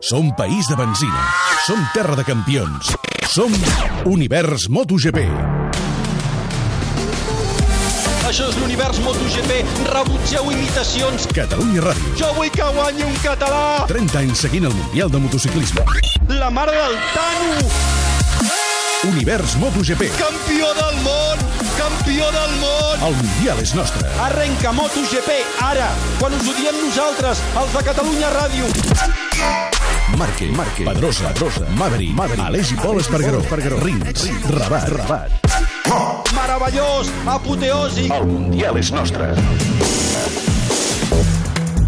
Som 0.00 0.34
país 0.34 0.66
de 0.66 0.76
benzina. 0.76 1.28
Som 1.66 1.76
terra 1.92 2.16
de 2.16 2.24
campions. 2.24 2.88
Som 3.28 3.52
Univers 4.08 4.70
MotoGP. 4.72 5.26
Això 8.24 8.46
és 8.48 8.56
l'univers 8.62 8.96
MotoGP. 9.04 9.58
Rebutgeu 9.92 10.48
imitacions. 10.54 11.26
Catalunya 11.36 11.84
Ràdio. 11.84 12.14
Jo 12.16 12.30
vull 12.32 12.48
que 12.48 12.64
guanyi 12.78 13.04
un 13.04 13.18
català. 13.20 13.84
30 13.92 14.22
anys 14.22 14.46
seguint 14.46 14.70
el 14.70 14.72
Mundial 14.72 15.12
de 15.12 15.20
Motociclisme. 15.20 15.84
La 16.32 16.48
mare 16.48 16.72
del 16.72 16.96
Tano. 17.12 17.68
Univers 19.10 19.58
MotoGP. 19.60 20.08
Campió 20.16 20.72
del 20.80 20.96
món. 21.04 21.44
Campió 21.76 22.32
del 22.38 22.56
món. 22.62 23.04
El 23.04 23.20
Mundial 23.20 23.60
és 23.60 23.76
nostre. 23.76 24.08
Arrenca 24.30 24.72
MotoGP 24.72 25.42
ara, 25.60 25.92
quan 26.16 26.40
us 26.40 26.48
ho 26.48 26.56
diem 26.56 26.80
nosaltres, 26.86 27.44
els 27.52 27.76
de 27.76 27.84
Catalunya 27.92 28.32
Ràdio. 28.38 29.79
Marque, 30.16 30.50
Marque, 30.50 30.84
Pedrosa, 30.84 31.28
Pedrosa, 31.28 31.66
Maverick, 31.76 32.14
Maverick, 32.14 32.46
Aleix 32.46 32.72
i 32.72 32.76
Pol 32.76 33.00
Espargaró, 33.00 33.40
Espargaró, 33.40 33.80
Rins, 33.80 34.26
Rabat, 34.48 34.88
Rabat. 34.88 35.30
Meravellós, 36.34 37.10
apoteòsic. 37.26 38.10
El 38.14 38.26
Mundial 38.26 38.78
és 38.78 38.92
nostre. 38.92 39.32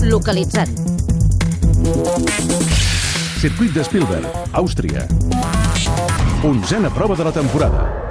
Localitzant. 0.02 0.76
Circuit 3.42 3.74
de 3.74 3.84
Spielberg, 3.84 4.28
Àustria. 4.52 5.06
Onzena 6.42 6.90
prova 6.90 7.16
de 7.18 7.24
la 7.24 7.32
temporada. 7.32 8.01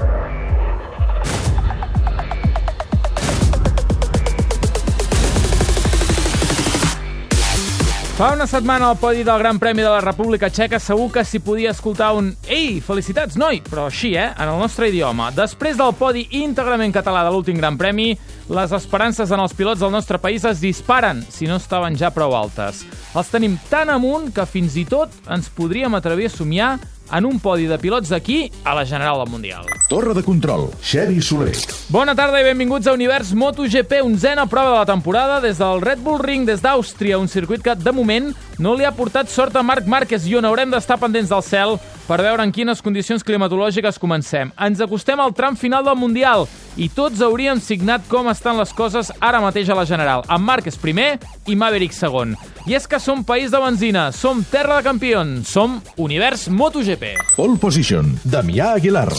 Fa 8.21 8.35
una 8.35 8.45
setmana 8.45 8.85
al 8.85 8.99
podi 9.02 9.23
del 9.25 9.39
Gran 9.39 9.57
Premi 9.57 9.81
de 9.81 9.89
la 9.89 9.99
República 9.99 10.52
Txeca 10.53 10.77
segur 10.77 11.07
que 11.09 11.23
s'hi 11.25 11.39
podia 11.41 11.71
escoltar 11.73 12.12
un 12.13 12.27
«Ei, 12.45 12.75
felicitats, 12.85 13.34
noi!» 13.34 13.63
però 13.66 13.87
així, 13.90 14.12
eh?, 14.13 14.27
en 14.29 14.51
el 14.51 14.59
nostre 14.62 14.91
idioma. 14.91 15.32
Després 15.34 15.79
del 15.79 15.96
podi 15.98 16.27
íntegrament 16.37 16.93
català 16.93 17.23
de 17.26 17.31
l'últim 17.34 17.57
Gran 17.57 17.79
Premi, 17.81 18.12
les 18.49 18.71
esperances 18.71 19.31
en 19.31 19.39
els 19.43 19.53
pilots 19.53 19.81
del 19.81 19.91
nostre 19.91 20.17
país 20.21 20.45
es 20.47 20.61
disparen, 20.63 21.21
si 21.29 21.49
no 21.49 21.59
estaven 21.61 21.97
ja 21.99 22.09
prou 22.15 22.35
altes. 22.37 22.85
Els 23.15 23.29
tenim 23.31 23.59
tan 23.70 23.91
amunt 23.93 24.31
que 24.34 24.47
fins 24.49 24.77
i 24.79 24.85
tot 24.87 25.13
ens 25.29 25.51
podríem 25.53 25.93
atrevir 25.95 26.31
a 26.31 26.34
somiar 26.34 26.71
en 27.12 27.25
un 27.25 27.39
podi 27.43 27.67
de 27.67 27.77
pilots 27.77 28.09
d'aquí 28.12 28.45
a 28.63 28.73
la 28.75 28.85
General 28.85 29.19
del 29.19 29.31
Mundial. 29.31 29.67
Torre 29.89 30.13
de 30.15 30.23
control, 30.23 30.69
Xevi 30.81 31.21
Soler. 31.21 31.55
Bona 31.91 32.15
tarda 32.15 32.39
i 32.39 32.47
benvinguts 32.47 32.87
a 32.87 32.95
Univers 32.95 33.34
MotoGP, 33.35 33.99
onzena 34.05 34.47
prova 34.47 34.71
de 34.71 34.77
la 34.79 34.87
temporada 34.87 35.41
des 35.43 35.59
del 35.59 35.84
Red 35.84 35.99
Bull 35.99 36.21
Ring 36.23 36.47
des 36.47 36.63
d'Àustria, 36.63 37.19
un 37.19 37.27
circuit 37.27 37.62
que, 37.63 37.75
de 37.75 37.91
moment, 37.91 38.31
no 38.62 38.76
li 38.77 38.85
ha 38.85 38.91
portat 38.93 39.29
sort 39.34 39.55
a 39.57 39.63
Marc 39.65 39.87
Márquez 39.90 40.27
i 40.29 40.35
on 40.37 40.45
haurem 40.45 40.70
d'estar 40.70 40.99
pendents 41.01 41.31
del 41.31 41.41
cel 41.41 41.79
per 42.05 42.20
veure 42.21 42.45
en 42.45 42.54
quines 42.54 42.84
condicions 42.85 43.26
climatològiques 43.26 43.98
comencem. 44.01 44.53
Ens 44.62 44.84
acostem 44.85 45.20
al 45.20 45.34
tram 45.34 45.57
final 45.57 45.84
del 45.87 45.98
Mundial 45.98 46.45
i 46.77 46.87
tots 46.93 47.23
hauríem 47.26 47.59
signat 47.63 48.05
com 48.12 48.29
estan 48.29 48.62
les 48.62 48.73
coses 48.77 49.12
ara 49.20 49.41
mateix 49.41 49.73
a 49.73 49.79
la 49.81 49.87
General, 49.90 50.21
amb 50.29 50.45
Márquez 50.45 50.77
primer 50.77 51.15
i 51.49 51.57
Maverick 51.57 51.98
segon. 51.98 52.37
I 52.70 52.77
és 52.77 52.85
que 52.87 53.01
som 53.01 53.26
país 53.26 53.49
de 53.49 53.65
benzina, 53.65 54.12
som 54.13 54.45
terra 54.45 54.77
de 54.77 54.85
campions, 54.85 55.49
som 55.49 55.81
Univers 55.98 56.48
MotoGP. 56.49 57.15
Pole 57.35 57.57
position, 57.57 58.13
Damià 58.23 58.75
Aguilar. 58.77 59.09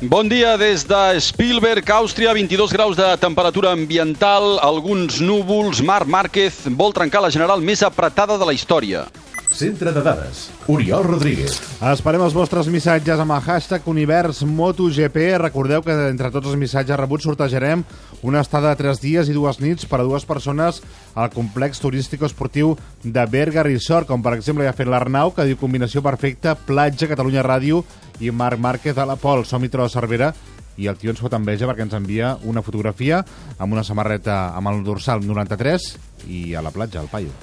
Bon 0.00 0.28
dia 0.30 0.56
des 0.56 0.84
de 0.86 1.18
Spielberg, 1.18 1.82
Àustria, 1.90 2.30
22 2.32 2.70
graus 2.70 2.94
de 2.94 3.06
temperatura 3.18 3.72
ambiental, 3.74 4.60
alguns 4.62 5.18
núvols, 5.18 5.80
Marc 5.82 6.06
Márquez 6.06 6.60
vol 6.78 6.94
trencar 6.94 7.18
la 7.24 7.32
general 7.34 7.58
més 7.58 7.82
apretada 7.82 8.38
de 8.38 8.46
la 8.46 8.54
història. 8.54 9.08
Centre 9.50 9.92
de 9.92 10.02
dades, 10.02 10.50
Oriol 10.68 11.04
Rodríguez. 11.06 11.56
Esperem 11.90 12.22
els 12.22 12.34
vostres 12.36 12.68
missatges 12.70 13.18
amb 13.18 13.34
el 13.34 13.40
hashtag 13.42 13.86
Univers 13.90 14.42
MotoGP. 14.46 15.16
Recordeu 15.40 15.82
que 15.82 15.96
entre 16.10 16.30
tots 16.34 16.50
els 16.52 16.58
missatges 16.60 17.00
rebuts 17.00 17.26
sortejarem 17.26 17.82
una 18.22 18.42
estada 18.44 18.70
de 18.70 18.78
3 18.82 19.00
dies 19.02 19.30
i 19.30 19.36
dues 19.36 19.58
nits 19.64 19.88
per 19.88 20.02
a 20.02 20.06
dues 20.06 20.26
persones 20.28 20.82
al 21.14 21.32
complex 21.34 21.80
turístico-esportiu 21.82 22.76
de 23.02 23.26
Berga 23.26 23.64
Resort, 23.66 24.06
com 24.06 24.22
per 24.22 24.36
exemple 24.36 24.66
ja 24.66 24.74
ha 24.74 24.78
fet 24.78 24.90
l'Arnau, 24.90 25.32
que 25.34 25.48
diu 25.48 25.58
combinació 25.58 26.04
perfecta, 26.04 26.54
platja, 26.54 27.10
Catalunya 27.10 27.46
Ràdio 27.46 27.82
i 28.20 28.30
Marc 28.30 28.60
Márquez 28.60 28.98
a 28.98 29.08
la 29.08 29.18
Pol. 29.18 29.46
Som 29.48 29.64
i 29.64 29.72
de 29.72 29.88
Cervera 29.88 30.32
i 30.78 30.86
el 30.86 30.96
tio 30.96 31.10
ens 31.10 31.20
fot 31.20 31.34
enveja 31.34 31.66
perquè 31.66 31.82
ens 31.88 31.96
envia 31.98 32.36
una 32.46 32.62
fotografia 32.62 33.24
amb 33.58 33.74
una 33.74 33.84
samarreta 33.84 34.54
amb 34.54 34.70
el 34.70 34.84
dorsal 34.86 35.26
93 35.26 35.92
i 36.30 36.54
a 36.54 36.62
la 36.62 36.70
platja, 36.70 37.02
al 37.02 37.10
paio. 37.10 37.34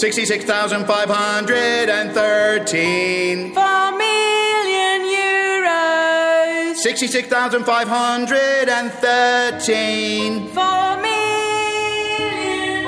Sixty-six 0.00 0.46
thousand 0.46 0.86
five 0.86 1.10
hundred 1.10 1.90
and 1.90 2.12
thirteen. 2.12 3.52
Four 3.52 3.92
million 3.92 5.04
euros. 5.04 6.80
Sixty-six 6.80 7.28
thousand 7.28 7.64
five 7.66 7.86
hundred 7.86 8.70
and 8.70 8.90
thirteen. 9.04 10.48
Four 10.54 10.96
million 11.04 12.84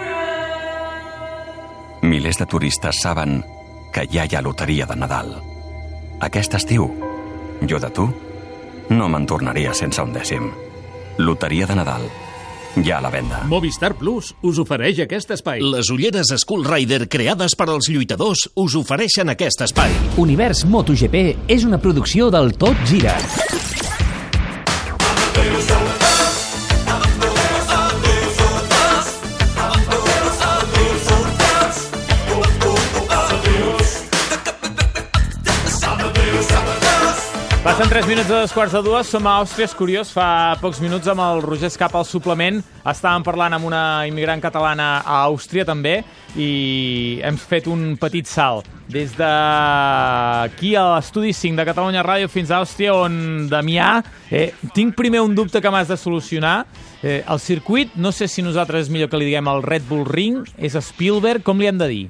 euros. 0.00 0.16
Milers 2.00 2.38
de 2.38 2.46
turistes 2.46 2.96
saben 3.02 3.44
que 3.92 4.06
ja 4.08 4.24
hi 4.24 4.36
ha 4.36 4.40
loteria 4.40 4.86
de 4.86 4.96
Nadal. 4.96 5.36
Aquest 6.20 6.54
estiu, 6.54 6.88
jo 7.60 7.78
de 7.78 7.90
tu, 7.90 8.08
no 8.88 9.08
me'n 9.08 9.26
tornaria 9.26 9.74
sense 9.74 10.00
un 10.00 10.16
dècim. 10.16 10.48
Loteria 11.18 11.66
de 11.66 11.74
Nadal. 11.76 12.08
Ja 12.84 12.98
a 12.98 13.00
la 13.00 13.10
venda. 13.10 13.42
Movistar 13.48 13.94
Plus 13.96 14.34
us 14.44 14.58
ofereix 14.60 15.00
aquest 15.04 15.32
espai. 15.36 15.62
Les 15.64 15.90
ulleres 15.92 16.32
Skull 16.42 16.66
Rider 16.66 17.06
creades 17.08 17.56
per 17.56 17.70
als 17.72 17.88
lluitadors 17.92 18.46
us 18.54 18.76
ofereixen 18.76 19.32
aquest 19.32 19.64
espai. 19.68 19.94
Univers 20.20 20.66
MotoGP 20.68 21.24
és 21.48 21.64
una 21.64 21.80
producció 21.80 22.28
del 22.34 22.52
Tot 22.60 22.84
Gira. 22.90 23.16
Passen 37.76 37.90
3 37.92 38.06
minuts 38.08 38.28
de 38.28 38.34
dos 38.40 38.52
quarts 38.56 38.72
de 38.72 38.80
dues, 38.80 39.04
som 39.12 39.26
a 39.28 39.34
Àustria, 39.36 39.66
és 39.68 39.74
curiós, 39.76 40.08
fa 40.08 40.56
pocs 40.62 40.78
minuts 40.80 41.10
amb 41.12 41.20
el 41.20 41.42
Roger 41.44 41.68
Escapa 41.68 41.98
al 42.00 42.06
suplement 42.08 42.62
estàvem 42.88 43.20
parlant 43.26 43.52
amb 43.52 43.66
una 43.68 43.80
immigrant 44.08 44.40
catalana 44.40 45.02
a 45.04 45.18
Àustria 45.26 45.66
també 45.68 45.98
i 46.40 47.20
hem 47.20 47.36
fet 47.36 47.68
un 47.68 47.98
petit 48.00 48.24
salt. 48.32 48.64
Des 48.88 49.12
d'aquí 49.18 50.72
a 50.72 50.86
l'estudi 50.94 51.34
5 51.36 51.60
de 51.60 51.66
Catalunya 51.68 52.06
Ràdio 52.06 52.30
fins 52.32 52.48
a 52.48 52.62
Àustria 52.64 52.94
on 52.96 53.44
Damià, 53.52 53.90
eh, 54.30 54.54
tinc 54.72 54.96
primer 54.96 55.20
un 55.20 55.34
dubte 55.36 55.60
que 55.60 55.68
m'has 55.68 55.92
de 55.92 55.98
solucionar. 56.00 56.62
Eh, 57.02 57.24
el 57.28 57.40
circuit, 57.44 57.92
no 57.94 58.08
sé 58.08 58.24
si 58.26 58.40
nosaltres 58.40 58.86
és 58.86 58.88
millor 58.88 59.12
que 59.12 59.20
li 59.20 59.28
diguem 59.28 59.52
el 59.52 59.60
Red 59.62 59.84
Bull 59.84 60.08
Ring, 60.08 60.48
és 60.56 60.80
Spielberg, 60.80 61.44
com 61.44 61.60
li 61.60 61.68
hem 61.68 61.76
de 61.76 61.92
dir? 61.92 62.06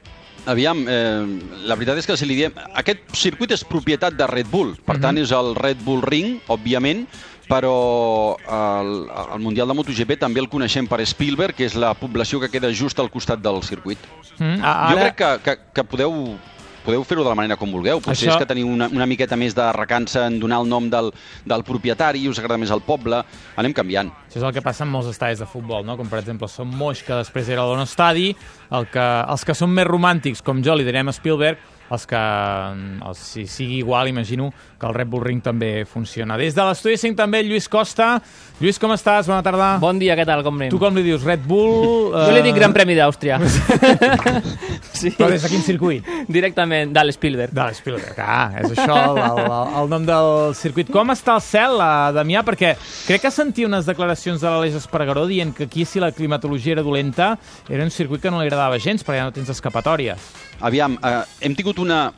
Aviam, 0.47 0.85
eh, 0.89 1.27
la 1.67 1.75
veritat 1.75 1.99
és 1.99 2.07
que 2.07 2.17
si 2.19 2.27
li 2.29 2.37
diem... 2.39 2.59
Aquest 2.79 3.17
circuit 3.19 3.51
és 3.57 3.65
propietat 3.67 4.15
de 4.15 4.29
Red 4.31 4.51
Bull, 4.53 4.77
per 4.87 4.99
tant 5.03 5.19
és 5.19 5.33
el 5.35 5.55
Red 5.59 5.83
Bull 5.83 6.05
Ring, 6.07 6.37
òbviament, 6.53 7.05
però 7.51 7.75
el, 8.39 8.93
el 9.11 9.43
Mundial 9.43 9.71
de 9.71 9.77
MotoGP 9.79 10.17
també 10.23 10.43
el 10.43 10.51
coneixem 10.51 10.87
per 10.91 11.01
Spielberg, 11.07 11.57
que 11.59 11.67
és 11.67 11.77
la 11.79 11.93
població 11.99 12.41
que 12.43 12.51
queda 12.51 12.73
just 12.75 12.99
al 13.03 13.11
costat 13.11 13.43
del 13.43 13.63
circuit. 13.67 13.99
Mm, 14.39 14.63
Jo 14.63 15.01
crec 15.01 15.19
que, 15.19 15.33
que, 15.45 15.57
que 15.75 15.87
podeu 15.87 16.15
podeu 16.87 17.03
fer-ho 17.05 17.25
de 17.27 17.29
la 17.33 17.37
manera 17.39 17.59
com 17.59 17.73
vulgueu. 17.75 18.01
Potser 18.01 18.29
Això- 18.29 18.37
és 18.37 18.41
que 18.41 18.49
teniu 18.49 18.69
una, 18.71 18.89
una 18.95 19.07
miqueta 19.11 19.37
més 19.37 19.55
de 19.57 19.67
recança 19.75 20.27
en 20.31 20.39
donar 20.41 20.61
el 20.63 20.71
nom 20.71 20.89
del, 20.91 21.11
del 21.45 21.65
propietari, 21.67 22.25
us 22.31 22.39
agrada 22.39 22.59
més 22.63 22.71
el 22.75 22.81
poble, 22.87 23.21
anem 23.59 23.75
canviant. 23.77 24.13
Això 24.31 24.41
és 24.41 24.47
el 24.47 24.55
que 24.55 24.63
passa 24.65 24.87
en 24.87 24.91
molts 24.95 25.11
estadis 25.11 25.43
de 25.43 25.47
futbol, 25.51 25.85
no? 25.85 25.97
com 25.99 26.09
per 26.09 26.21
exemple 26.23 26.49
Som 26.49 26.71
Moix, 26.77 27.03
que 27.03 27.19
després 27.21 27.49
era 27.53 27.67
l'On 27.67 27.83
Estadi, 27.85 28.31
el 28.71 28.87
que, 28.93 29.07
els 29.35 29.45
que 29.45 29.55
són 29.59 29.75
més 29.75 29.87
romàntics, 29.89 30.43
com 30.47 30.63
jo, 30.63 30.75
li 30.79 30.87
direm 30.87 31.09
a 31.11 31.15
Spielberg, 31.17 31.59
els 31.91 32.07
que, 32.09 32.23
els, 33.11 33.19
si 33.21 33.47
sigui 33.51 33.79
igual, 33.79 34.09
imagino 34.09 34.53
que 34.79 34.87
el 34.87 34.95
Red 34.95 35.09
Bull 35.09 35.25
Ring 35.25 35.43
també 35.43 35.85
funciona. 35.89 36.37
Des 36.37 36.55
de 36.55 36.65
l'estudi 36.67 36.97
5 37.01 37.17
també 37.17 37.43
Lluís 37.47 37.69
Costa. 37.69 38.17
Lluís, 38.61 38.79
com 38.81 38.93
estàs? 38.95 39.29
Bona 39.31 39.43
tarda. 39.45 39.77
Bon 39.81 39.99
dia, 40.01 40.17
què 40.19 40.27
tal, 40.29 40.43
com 40.45 40.59
anem? 40.59 40.71
Tu 40.73 40.81
com 40.81 40.97
li 40.97 41.05
dius? 41.07 41.25
Red 41.27 41.47
Bull? 41.49 42.13
Jo 42.27 42.33
li 42.35 42.43
dic 42.45 42.57
Gran 42.57 42.75
Premi 42.75 42.97
d'Àustria. 42.97 43.39
sí. 45.01 45.13
Però 45.17 45.29
des 45.31 45.45
de 45.45 45.51
quin 45.53 45.63
circuit? 45.65 46.07
Directament, 46.33 46.93
de 46.95 47.05
l'Spielberg. 47.07 47.55
De 47.57 47.67
l'Spielberg, 47.69 48.19
ah, 48.23 48.49
és 48.63 48.73
això 48.75 48.97
el, 49.13 49.21
el, 49.23 49.53
el 49.83 49.91
nom 49.93 50.09
del 50.09 50.31
circuit. 50.59 50.91
Com 50.93 51.13
està 51.15 51.37
el 51.37 51.45
cel, 51.45 51.79
eh, 51.81 52.13
Damià? 52.17 52.43
Perquè 52.47 52.75
crec 53.07 53.27
que 53.27 53.33
sentia 53.35 53.69
unes 53.69 53.89
declaracions 53.89 54.43
de 54.43 54.51
l'Aleix 54.51 54.77
Espargaró 54.81 55.27
dient 55.31 55.55
que 55.57 55.69
aquí, 55.71 55.87
si 55.89 56.03
la 56.03 56.13
climatologia 56.17 56.77
era 56.77 56.85
dolenta, 56.87 57.35
era 57.69 57.85
un 57.85 57.93
circuit 57.95 58.25
que 58.25 58.33
no 58.33 58.41
li 58.41 58.49
agradava 58.49 58.81
gens, 58.83 59.05
perquè 59.05 59.23
ja 59.23 59.29
no 59.29 59.37
tens 59.37 59.53
escapatòries. 59.53 60.33
Aviam, 60.65 60.97
eh, 61.05 61.23
hem 61.45 61.55
tingut 61.57 61.76
una 61.79 62.13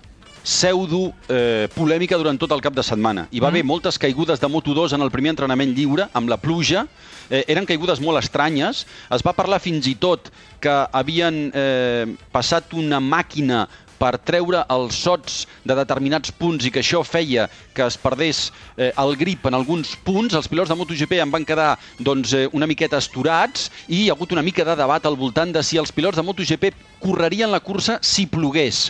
pseudo 0.48 1.12
eh, 1.28 1.68
polèmica 1.74 2.16
durant 2.16 2.38
tot 2.40 2.52
el 2.54 2.62
cap 2.64 2.72
de 2.76 2.84
setmana. 2.86 3.26
Hi 3.30 3.42
va 3.42 3.50
haver 3.52 3.64
moltes 3.68 3.98
caigudes 4.00 4.40
de 4.40 4.48
Moto2 4.48 4.94
en 4.96 5.04
el 5.04 5.12
primer 5.12 5.34
entrenament 5.34 5.74
lliure, 5.76 6.08
amb 6.16 6.30
la 6.32 6.38
pluja, 6.40 6.86
eh, 7.28 7.44
eren 7.46 7.66
caigudes 7.68 8.00
molt 8.00 8.22
estranyes. 8.22 8.86
Es 9.12 9.24
va 9.26 9.36
parlar 9.36 9.60
fins 9.60 9.86
i 9.90 9.96
tot 10.00 10.30
que 10.62 10.72
havien 10.92 11.50
eh, 11.52 12.06
passat 12.32 12.72
una 12.72 13.00
màquina 13.00 13.66
per 13.98 14.14
treure 14.22 14.62
els 14.70 14.94
sots 14.94 15.40
de 15.66 15.74
determinats 15.74 16.30
punts 16.38 16.64
i 16.64 16.70
que 16.70 16.80
això 16.84 17.02
feia 17.04 17.48
que 17.74 17.84
es 17.84 17.98
perdés 17.98 18.44
eh, 18.76 18.92
el 18.94 19.16
grip 19.18 19.48
en 19.50 19.58
alguns 19.58 19.96
punts. 20.06 20.36
Els 20.38 20.48
pilots 20.48 20.70
de 20.70 20.78
MotoGP 20.78 21.18
en 21.18 21.34
van 21.34 21.46
quedar 21.48 21.72
doncs, 21.98 22.32
eh, 22.32 22.46
una 22.54 22.70
miqueta 22.70 23.02
esturats 23.02 23.68
i 23.88 24.04
hi 24.04 24.08
ha 24.08 24.16
hagut 24.16 24.32
una 24.32 24.46
mica 24.46 24.64
de 24.64 24.78
debat 24.78 25.04
al 25.04 25.18
voltant 25.18 25.52
de 25.52 25.64
si 25.66 25.82
els 25.82 25.92
pilots 25.92 26.16
de 26.16 26.24
MotoGP 26.24 26.72
correrien 27.02 27.50
la 27.50 27.60
cursa 27.60 27.98
si 28.00 28.26
plogués. 28.30 28.88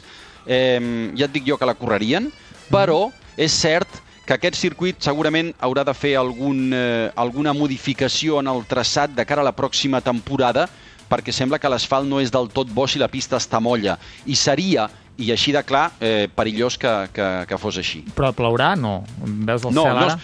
Eh, 0.48 1.12
ja 1.14 1.28
et 1.28 1.32
dic 1.34 1.46
jo 1.46 1.58
que 1.60 1.68
la 1.68 1.76
correrien, 1.78 2.30
però 2.72 3.10
és 3.36 3.52
cert 3.52 4.00
que 4.28 4.34
aquest 4.36 4.58
circuit 4.60 4.98
segurament 5.00 5.54
haurà 5.64 5.84
de 5.88 5.94
fer 5.96 6.16
algun, 6.20 6.72
eh, 6.72 7.10
alguna 7.16 7.54
modificació 7.56 8.40
en 8.42 8.48
el 8.50 8.64
traçat 8.68 9.14
de 9.16 9.24
cara 9.24 9.40
a 9.40 9.46
la 9.46 9.54
pròxima 9.56 10.02
temporada 10.04 10.66
perquè 11.08 11.32
sembla 11.32 11.58
que 11.58 11.70
l'asfalt 11.72 12.04
no 12.08 12.20
és 12.20 12.28
del 12.30 12.50
tot 12.52 12.68
bo 12.68 12.84
si 12.86 13.00
la 13.00 13.08
pista 13.08 13.38
està 13.40 13.60
molla. 13.64 13.96
I 14.26 14.36
seria, 14.36 14.88
i 15.16 15.30
així 15.32 15.54
de 15.56 15.62
clar, 15.64 15.86
eh, 16.00 16.28
perillós 16.28 16.76
que, 16.76 16.92
que, 17.14 17.28
que 17.48 17.58
fos 17.58 17.78
així. 17.80 18.02
Però 18.14 18.34
plourà? 18.36 18.74
No. 18.76 19.00
Veus 19.24 19.64
el 19.64 19.72
No, 19.72 19.86
cel 19.88 19.96
no, 19.96 20.04
ara? 20.04 20.18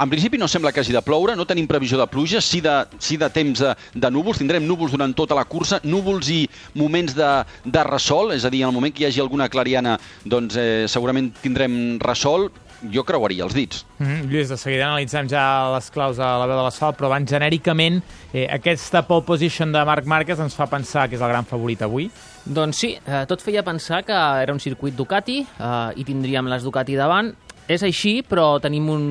En 0.00 0.08
principi 0.08 0.38
no 0.38 0.48
sembla 0.48 0.72
que 0.72 0.80
hagi 0.80 0.94
de 0.96 1.02
ploure, 1.04 1.36
no 1.36 1.46
tenim 1.48 1.68
previsió 1.68 1.98
de 2.00 2.06
pluja, 2.08 2.40
sí 2.40 2.62
de, 2.64 2.76
sí 2.98 3.18
de 3.20 3.28
temps 3.30 3.60
de, 3.60 3.74
de 3.92 4.10
núvols, 4.10 4.40
tindrem 4.40 4.64
núvols 4.66 4.94
durant 4.96 5.12
tota 5.16 5.36
la 5.36 5.44
cursa, 5.44 5.80
núvols 5.84 6.30
i 6.32 6.40
moments 6.74 7.14
de, 7.16 7.28
de 7.64 7.84
ressol, 7.84 8.32
és 8.32 8.46
a 8.46 8.52
dir, 8.52 8.64
en 8.64 8.72
el 8.72 8.76
moment 8.76 8.94
que 8.94 9.04
hi 9.04 9.10
hagi 9.10 9.20
alguna 9.20 9.50
clariana, 9.52 9.98
doncs 10.24 10.56
eh, 10.56 10.88
segurament 10.88 11.32
tindrem 11.42 12.00
ressol, 12.00 12.48
jo 12.88 13.04
creuaria 13.04 13.44
els 13.44 13.54
dits. 13.54 13.84
Mm 13.98 14.06
-hmm. 14.06 14.30
Lluís, 14.30 14.48
de 14.48 14.56
seguida 14.56 14.86
analitzem 14.86 15.28
ja 15.28 15.74
les 15.74 15.90
claus 15.90 16.18
a 16.18 16.38
la 16.38 16.46
veu 16.46 16.56
de 16.56 16.62
l'asfalt, 16.62 16.96
però 16.96 17.06
abans 17.06 17.30
genèricament 17.30 18.02
eh, 18.32 18.48
aquesta 18.50 19.02
pole 19.02 19.22
position 19.22 19.72
de 19.72 19.84
Marc 19.84 20.06
Márquez 20.06 20.38
ens 20.38 20.54
fa 20.54 20.66
pensar 20.66 21.08
que 21.08 21.16
és 21.16 21.22
el 21.22 21.28
gran 21.28 21.44
favorit 21.44 21.82
avui. 21.82 22.10
Doncs 22.44 22.76
sí, 22.76 22.98
eh, 23.06 23.26
tot 23.26 23.42
feia 23.42 23.62
pensar 23.62 24.04
que 24.04 24.12
era 24.12 24.52
un 24.52 24.60
circuit 24.60 24.94
Ducati 24.94 25.46
eh, 25.60 25.90
i 25.96 26.04
tindríem 26.04 26.46
les 26.48 26.62
Ducati 26.62 26.96
davant. 26.96 27.34
És 27.70 27.84
així, 27.86 28.16
però 28.26 28.56
tenim 28.58 28.88
un, 28.90 29.04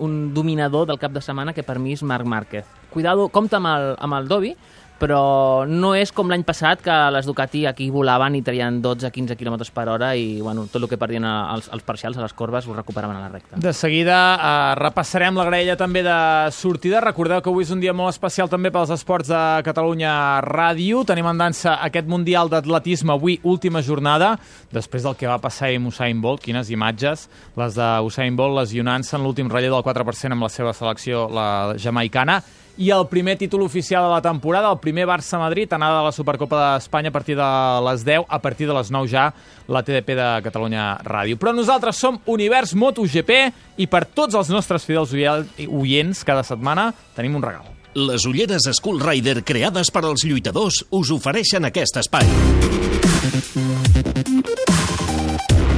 un 0.00 0.12
dominador 0.32 0.86
del 0.88 0.96
cap 0.96 1.12
de 1.12 1.20
setmana 1.20 1.52
que 1.52 1.64
per 1.66 1.76
mi 1.76 1.92
és 1.92 2.00
Marc 2.00 2.24
Márquez. 2.24 2.64
Cuidado, 2.88 3.26
compta 3.28 3.58
amb 3.60 3.68
el, 3.68 3.90
amb 4.00 4.16
el 4.16 4.30
Dobby, 4.30 4.54
però 4.98 5.66
no 5.68 5.92
és 5.96 6.12
com 6.14 6.30
l'any 6.30 6.44
passat 6.46 6.80
que 6.84 6.94
les 7.12 7.26
Ducati 7.28 7.64
aquí 7.68 7.88
volaven 7.92 8.38
i 8.38 8.42
traien 8.44 8.80
12-15 8.82 9.36
km 9.36 9.58
per 9.74 9.86
hora 9.92 10.12
i 10.16 10.40
bueno, 10.40 10.66
tot 10.72 10.82
el 10.82 10.88
que 10.88 10.98
perdien 11.00 11.24
als, 11.28 11.68
als 11.72 11.84
parcials, 11.86 12.16
a 12.16 12.24
les 12.24 12.34
corbes, 12.36 12.66
ho 12.66 12.74
recuperaven 12.76 13.16
a 13.16 13.24
la 13.26 13.30
recta. 13.32 13.60
De 13.60 13.72
seguida 13.76 14.18
eh, 14.36 14.74
repassarem 14.80 15.36
la 15.36 15.46
graella 15.48 15.76
també 15.76 16.02
de 16.06 16.16
sortida. 16.56 17.02
Recordeu 17.04 17.42
que 17.42 17.52
avui 17.52 17.66
és 17.66 17.72
un 17.74 17.82
dia 17.82 17.94
molt 17.96 18.14
especial 18.14 18.50
també 18.52 18.72
pels 18.74 18.92
esports 18.94 19.30
de 19.32 19.42
Catalunya 19.66 20.40
Ràdio. 20.46 21.04
Tenim 21.08 21.28
en 21.30 21.44
dansa 21.44 21.76
aquest 21.84 22.08
Mundial 22.08 22.50
d'Atletisme 22.52 23.16
avui, 23.16 23.38
última 23.44 23.82
jornada, 23.84 24.34
després 24.72 25.04
del 25.06 25.16
que 25.18 25.28
va 25.28 25.40
passar 25.42 25.72
amb 25.74 25.92
Usain 25.92 26.20
Bolt. 26.22 26.44
Quines 26.46 26.70
imatges, 26.72 27.26
les 27.58 27.76
d'Usain 27.76 28.36
Bolt 28.36 28.56
lesionant-se 28.62 29.16
en 29.18 29.26
l'últim 29.26 29.50
relleu 29.52 29.76
del 29.76 29.84
4% 29.86 30.36
amb 30.36 30.46
la 30.46 30.52
seva 30.52 30.72
selecció, 30.76 31.26
la 31.32 31.74
jamaicana. 31.80 32.40
I 32.78 32.90
el 32.90 33.06
primer 33.08 33.38
títol 33.40 33.62
oficial 33.62 34.04
de 34.04 34.10
la 34.10 34.20
temporada, 34.20 34.70
el 34.70 34.78
primer 34.78 35.06
Barça-Madrid, 35.08 35.72
anada 35.72 35.98
de 35.98 36.04
la 36.04 36.12
Supercopa 36.12 36.58
d'Espanya 36.74 37.08
a 37.08 37.12
partir 37.12 37.36
de 37.36 37.46
les 37.88 38.04
10, 38.04 38.26
a 38.28 38.38
partir 38.38 38.66
de 38.68 38.74
les 38.76 38.90
9 38.90 39.08
ja, 39.08 39.30
la 39.66 39.82
TDP 39.82 40.12
de 40.18 40.26
Catalunya 40.44 40.98
Ràdio. 41.00 41.38
Però 41.40 41.54
nosaltres 41.56 41.96
som 41.96 42.20
Univers 42.26 42.74
MotoGP 42.76 43.32
i 43.80 43.86
per 43.88 44.04
tots 44.04 44.36
els 44.36 44.52
nostres 44.52 44.84
fidels 44.84 45.14
oients 45.16 46.20
cada 46.20 46.44
setmana 46.44 46.90
tenim 47.16 47.38
un 47.40 47.46
regal. 47.48 47.64
Les 47.96 48.26
ulleres 48.28 48.68
Skull 48.76 49.00
Rider 49.00 49.40
creades 49.40 49.88
per 49.88 50.04
als 50.04 50.26
lluitadors 50.28 50.82
us 50.92 51.14
ofereixen 51.16 51.64
aquest 51.64 51.96
espai. 52.02 52.28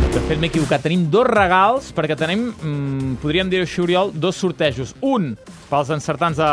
De 0.08 0.24
fet, 0.26 0.34
m'he 0.34 0.50
equivocat. 0.50 0.82
Tenim 0.82 1.06
dos 1.12 1.30
regals, 1.30 1.92
perquè 1.94 2.18
tenim, 2.18 2.48
mm, 2.50 3.20
podríem 3.22 3.48
dir 3.48 3.62
així, 3.62 3.80
Oriol, 3.86 4.10
dos 4.12 4.34
sortejos. 4.34 4.96
Un 5.00 5.36
pels 5.68 5.92
encertants 5.94 6.38
de 6.40 6.48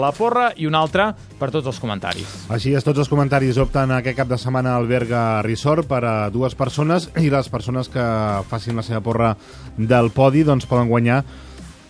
la 0.00 0.10
porra 0.16 0.50
i 0.56 0.68
un 0.68 0.74
altre 0.78 1.10
per 1.38 1.50
tots 1.54 1.68
els 1.70 1.80
comentaris. 1.82 2.26
Així 2.52 2.74
és, 2.74 2.84
tots 2.84 3.02
els 3.02 3.10
comentaris 3.12 3.60
opten 3.62 3.92
aquest 3.98 4.18
cap 4.18 4.30
de 4.30 4.40
setmana 4.40 4.76
al 4.78 4.88
Berga 4.90 5.42
Resort 5.46 5.88
per 5.90 6.02
a 6.04 6.14
dues 6.34 6.56
persones 6.58 7.10
i 7.20 7.30
les 7.32 7.50
persones 7.52 7.90
que 7.92 8.04
facin 8.50 8.80
la 8.80 8.86
seva 8.86 9.02
porra 9.04 9.34
del 9.76 10.12
podi 10.14 10.44
doncs 10.46 10.68
poden 10.70 10.88
guanyar 10.88 11.22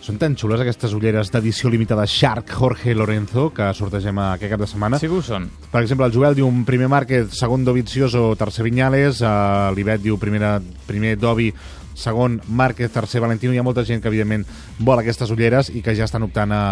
són 0.05 0.19
tan 0.21 0.35
xules 0.37 0.61
aquestes 0.61 0.91
ulleres 0.93 1.31
d'edició 1.33 1.71
limitada 1.73 2.03
Shark 2.05 2.51
Jorge 2.53 2.93
Lorenzo 2.93 3.47
que 3.55 3.71
sortegem 3.73 4.19
aquest 4.21 4.51
cap 4.51 4.61
de 4.61 4.67
setmana. 4.69 4.99
Sí 5.01 5.09
que 5.09 5.17
ho 5.17 5.23
són. 5.25 5.47
Per 5.71 5.81
exemple, 5.81 6.05
el 6.05 6.13
Joel 6.13 6.37
diu 6.37 6.45
un 6.45 6.61
primer 6.67 6.91
Márquez, 6.93 7.31
segon 7.33 7.65
Dovizioso, 7.65 8.27
tercer 8.37 8.67
Viñales, 8.67 9.23
uh, 9.25 9.73
l'Ivet 9.73 10.03
diu 10.05 10.19
primera, 10.21 10.59
primer 10.85 11.15
Dovi, 11.17 11.49
segon 11.95 12.41
Márquez, 12.47 12.91
tercer 12.91 13.21
Valentino. 13.23 13.53
Hi 13.55 13.61
ha 13.61 13.65
molta 13.65 13.85
gent 13.87 14.03
que, 14.03 14.11
evidentment, 14.11 14.45
vol 14.79 15.01
aquestes 15.01 15.31
ulleres 15.33 15.71
i 15.73 15.81
que 15.81 15.95
ja 15.97 16.05
estan 16.05 16.27
optant 16.27 16.51
a, 16.53 16.65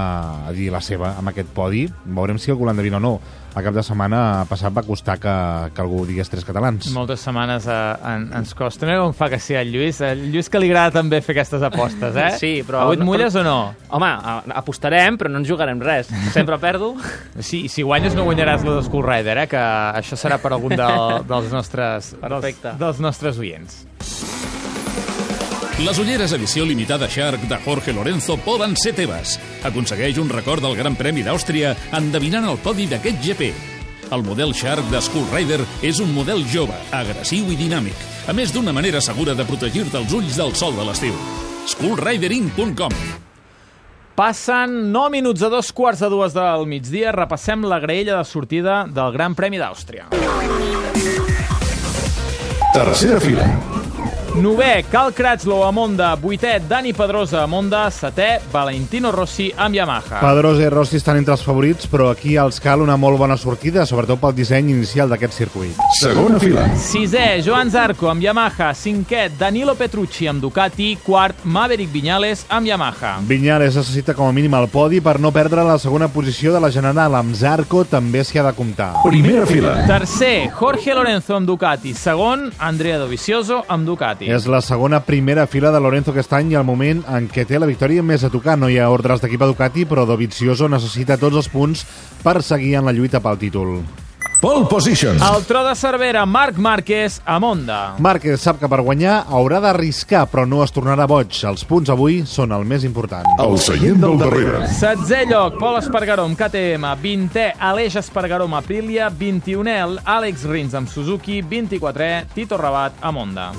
a 0.50 0.52
dir 0.54 0.70
la 0.74 0.84
seva 0.84 1.16
amb 1.18 1.32
aquest 1.34 1.50
podi. 1.56 1.88
Veurem 2.06 2.38
si 2.38 2.52
algú 2.54 2.68
l'endevina 2.68 3.00
o 3.00 3.04
no. 3.04 3.16
A 3.54 3.62
cap 3.62 3.76
de 3.76 3.84
setmana 3.86 4.48
passat 4.50 4.74
va 4.74 4.82
costar 4.82 5.20
que, 5.22 5.34
que 5.76 5.82
algú 5.84 6.08
digués 6.10 6.30
tres 6.32 6.42
catalans. 6.46 6.88
Moltes 6.96 7.22
setmanes 7.22 7.68
eh, 7.70 7.76
en, 8.10 8.26
ens 8.40 8.56
costa. 8.58 8.88
Mira 8.90 9.04
com 9.04 9.14
fa 9.14 9.30
que 9.30 9.38
sí 9.38 9.54
el 9.54 9.70
Lluís. 9.70 10.02
El 10.02 10.26
Lluís 10.34 10.50
que 10.50 10.58
li 10.58 10.72
agrada 10.72 10.96
també 10.98 11.22
fer 11.22 11.36
aquestes 11.38 11.62
apostes, 11.70 12.18
eh? 12.18 12.32
Sí, 12.42 12.54
però... 12.66 12.88
Avui 12.88 12.98
et 12.98 13.06
mulles 13.06 13.38
o 13.38 13.46
no? 13.46 13.58
Home, 13.94 14.10
apostarem, 14.58 15.22
però 15.22 15.30
no 15.30 15.44
ens 15.44 15.54
jugarem 15.54 15.82
res. 15.86 16.10
Sempre 16.34 16.58
perdo. 16.58 16.96
Sí, 17.38 17.68
si 17.70 17.86
guanyes 17.86 18.18
no 18.18 18.26
guanyaràs 18.26 18.66
la 18.66 18.80
de 18.80 18.86
Skull 18.90 19.06
Rider, 19.06 19.44
eh? 19.46 19.50
Que 19.54 19.66
això 20.02 20.18
serà 20.18 20.42
per 20.42 20.56
algun 20.58 20.74
del, 20.74 21.20
dels, 21.32 21.54
nostres, 21.54 22.16
dels, 22.18 22.24
Perfecte. 22.26 22.74
dels 22.82 23.06
nostres 23.06 23.38
oients. 23.38 23.84
Les 25.84 25.98
ulleres 26.00 26.32
edició 26.32 26.64
limitada 26.64 27.10
Shark 27.12 27.42
de 27.50 27.58
Jorge 27.60 27.92
Lorenzo 27.92 28.38
poden 28.40 28.72
ser 28.80 28.94
teves. 28.96 29.34
Aconsegueix 29.68 30.16
un 30.22 30.30
record 30.32 30.64
del 30.64 30.78
Gran 30.80 30.96
Premi 30.96 31.26
d'Àustria 31.26 31.74
endevinant 31.98 32.48
el 32.48 32.60
podi 32.64 32.86
d'aquest 32.88 33.20
GP. 33.20 33.50
El 34.16 34.24
model 34.24 34.54
Shark 34.56 34.88
de 34.94 35.02
Skull 35.04 35.28
Rider 35.34 35.60
és 35.84 36.00
un 36.00 36.14
model 36.16 36.46
jove, 36.48 36.78
agressiu 36.96 37.52
i 37.52 37.60
dinàmic, 37.60 38.00
a 38.32 38.36
més 38.38 38.56
d'una 38.56 38.72
manera 38.72 39.02
segura 39.04 39.36
de 39.36 39.44
protegir-te 39.44 40.00
els 40.00 40.16
ulls 40.16 40.40
del 40.40 40.56
sol 40.56 40.80
de 40.80 40.88
l'estiu. 40.88 41.20
SkullRidering.com 41.74 42.96
Passen 44.16 44.80
9 44.94 45.12
minuts 45.18 45.44
a 45.44 45.52
dos 45.52 45.74
quarts 45.76 46.00
de 46.06 46.14
dues 46.14 46.32
del 46.38 46.64
migdia. 46.64 47.12
Repassem 47.12 47.68
la 47.68 47.84
graella 47.84 48.22
de 48.22 48.24
sortida 48.30 48.86
del 48.88 49.12
Gran 49.12 49.36
Premi 49.36 49.60
d'Àustria. 49.60 50.08
Tercera 52.72 53.20
fila. 53.20 53.73
Novè, 54.34 54.84
Cal 54.90 55.14
Cratchlow 55.14 55.62
a 55.62 55.70
Monda. 55.70 56.16
Vuitè, 56.16 56.60
Dani 56.66 56.92
Pedrosa 56.92 57.44
a 57.44 57.46
Monda. 57.46 57.84
Setè, 57.94 58.42
Valentino 58.50 59.12
Rossi 59.12 59.52
amb 59.56 59.76
Yamaha. 59.76 60.18
Pedrosa 60.24 60.64
i 60.64 60.70
Rossi 60.74 60.98
estan 60.98 61.20
entre 61.20 61.36
els 61.36 61.44
favorits, 61.46 61.86
però 61.86 62.08
aquí 62.10 62.34
els 62.42 62.58
cal 62.60 62.82
una 62.82 62.96
molt 62.98 63.20
bona 63.22 63.38
sortida, 63.38 63.86
sobretot 63.86 64.18
pel 64.18 64.34
disseny 64.34 64.72
inicial 64.74 65.12
d'aquest 65.14 65.38
circuit. 65.38 65.78
Segona 66.00 66.40
fila. 66.42 66.64
Sisè, 66.82 67.44
Joan 67.46 67.70
Zarco 67.70 68.10
amb 68.10 68.26
Yamaha. 68.26 68.72
Cinquè, 68.74 69.28
Danilo 69.38 69.76
Petrucci 69.78 70.26
amb 70.26 70.42
Ducati. 70.42 70.96
Quart, 71.06 71.46
Maverick 71.46 71.94
Viñales 71.94 72.48
amb 72.50 72.72
Yamaha. 72.72 73.20
Viñales 73.30 73.78
necessita 73.78 74.18
com 74.18 74.26
a 74.26 74.34
mínim 74.34 74.58
el 74.58 74.68
podi 74.74 74.98
per 75.00 75.20
no 75.22 75.30
perdre 75.32 75.62
la 75.62 75.78
segona 75.78 76.10
posició 76.10 76.56
de 76.58 76.64
la 76.64 76.72
general. 76.74 77.20
Amb 77.22 77.38
Zarco 77.38 77.86
també 77.86 78.26
s'hi 78.26 78.42
ha 78.42 78.48
de 78.50 78.58
comptar. 78.58 78.96
Primera 79.06 79.46
fila. 79.46 79.78
Tercer, 79.86 80.50
Jorge 80.58 80.98
Lorenzo 80.98 81.38
amb 81.38 81.46
Ducati. 81.46 81.94
Segon, 81.94 82.50
Andrea 82.58 82.98
Dovizioso 82.98 83.62
amb 83.68 83.86
Ducati. 83.86 84.23
És 84.24 84.46
la 84.48 84.62
segona 84.64 85.02
primera 85.04 85.48
fila 85.48 85.72
de 85.74 85.82
Lorenzo 85.84 86.14
aquest 86.14 86.34
any 86.38 86.54
i 86.54 86.60
el 86.60 86.68
moment 86.68 87.04
en 87.12 87.28
què 87.32 87.44
té 87.50 87.60
la 87.60 87.70
victòria 87.70 88.06
més 88.06 88.24
a 88.24 88.32
tocar. 88.34 88.56
No 88.60 88.70
hi 88.72 88.80
ha 88.80 88.92
ordres 88.94 89.24
d'equip 89.24 89.44
a 89.44 89.52
Ducati, 89.52 89.84
però 89.90 90.08
Dovizioso 90.08 90.72
necessita 90.72 91.20
tots 91.20 91.44
els 91.44 91.52
punts 91.52 91.84
per 92.24 92.42
seguir 92.42 92.78
en 92.80 92.88
la 92.88 92.96
lluita 92.96 93.24
pel 93.24 93.42
títol. 93.42 93.78
Pole 94.44 94.66
position. 94.66 95.16
El 95.24 95.46
tro 95.48 95.64
de 95.64 95.74
Cervera, 95.74 96.26
Marc 96.26 96.58
Márquez 96.58 97.22
a 97.24 97.40
Monda. 97.40 97.96
Márquez 98.04 98.42
sap 98.44 98.58
que 98.60 98.68
per 98.68 98.82
guanyar 98.84 99.22
haurà 99.32 99.62
d'arriscar, 99.64 100.26
però 100.28 100.44
no 100.44 100.60
es 100.66 100.76
tornarà 100.76 101.06
boig. 101.08 101.32
Els 101.48 101.64
punts 101.64 101.88
avui 101.94 102.26
són 102.28 102.52
el 102.52 102.68
més 102.68 102.84
important. 102.84 103.24
El 103.40 103.56
seient 103.56 104.04
del 104.04 104.20
darrere. 104.20 104.68
Setzè 104.68 105.24
lloc, 105.32 105.56
Pol 105.64 105.80
Espargaró 105.80 106.28
amb 106.28 106.36
KTM. 106.36 106.92
20è, 107.00 107.54
Aleix 107.72 107.96
Espargaró 108.04 108.52
amb 108.52 108.60
Aprilia. 108.60 109.08
21è, 109.08 109.80
Àlex 110.04 110.44
Rins 110.52 110.76
amb 110.76 110.92
Suzuki. 110.92 111.40
24è, 111.40 112.14
Tito 112.36 112.60
Rabat 112.60 113.00
a 113.00 113.16
Monda. 113.16 113.54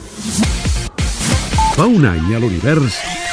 Fa 1.73 1.89
un 1.89 2.05
any 2.13 2.35
a 2.37 2.45
l'univers... 2.45 3.24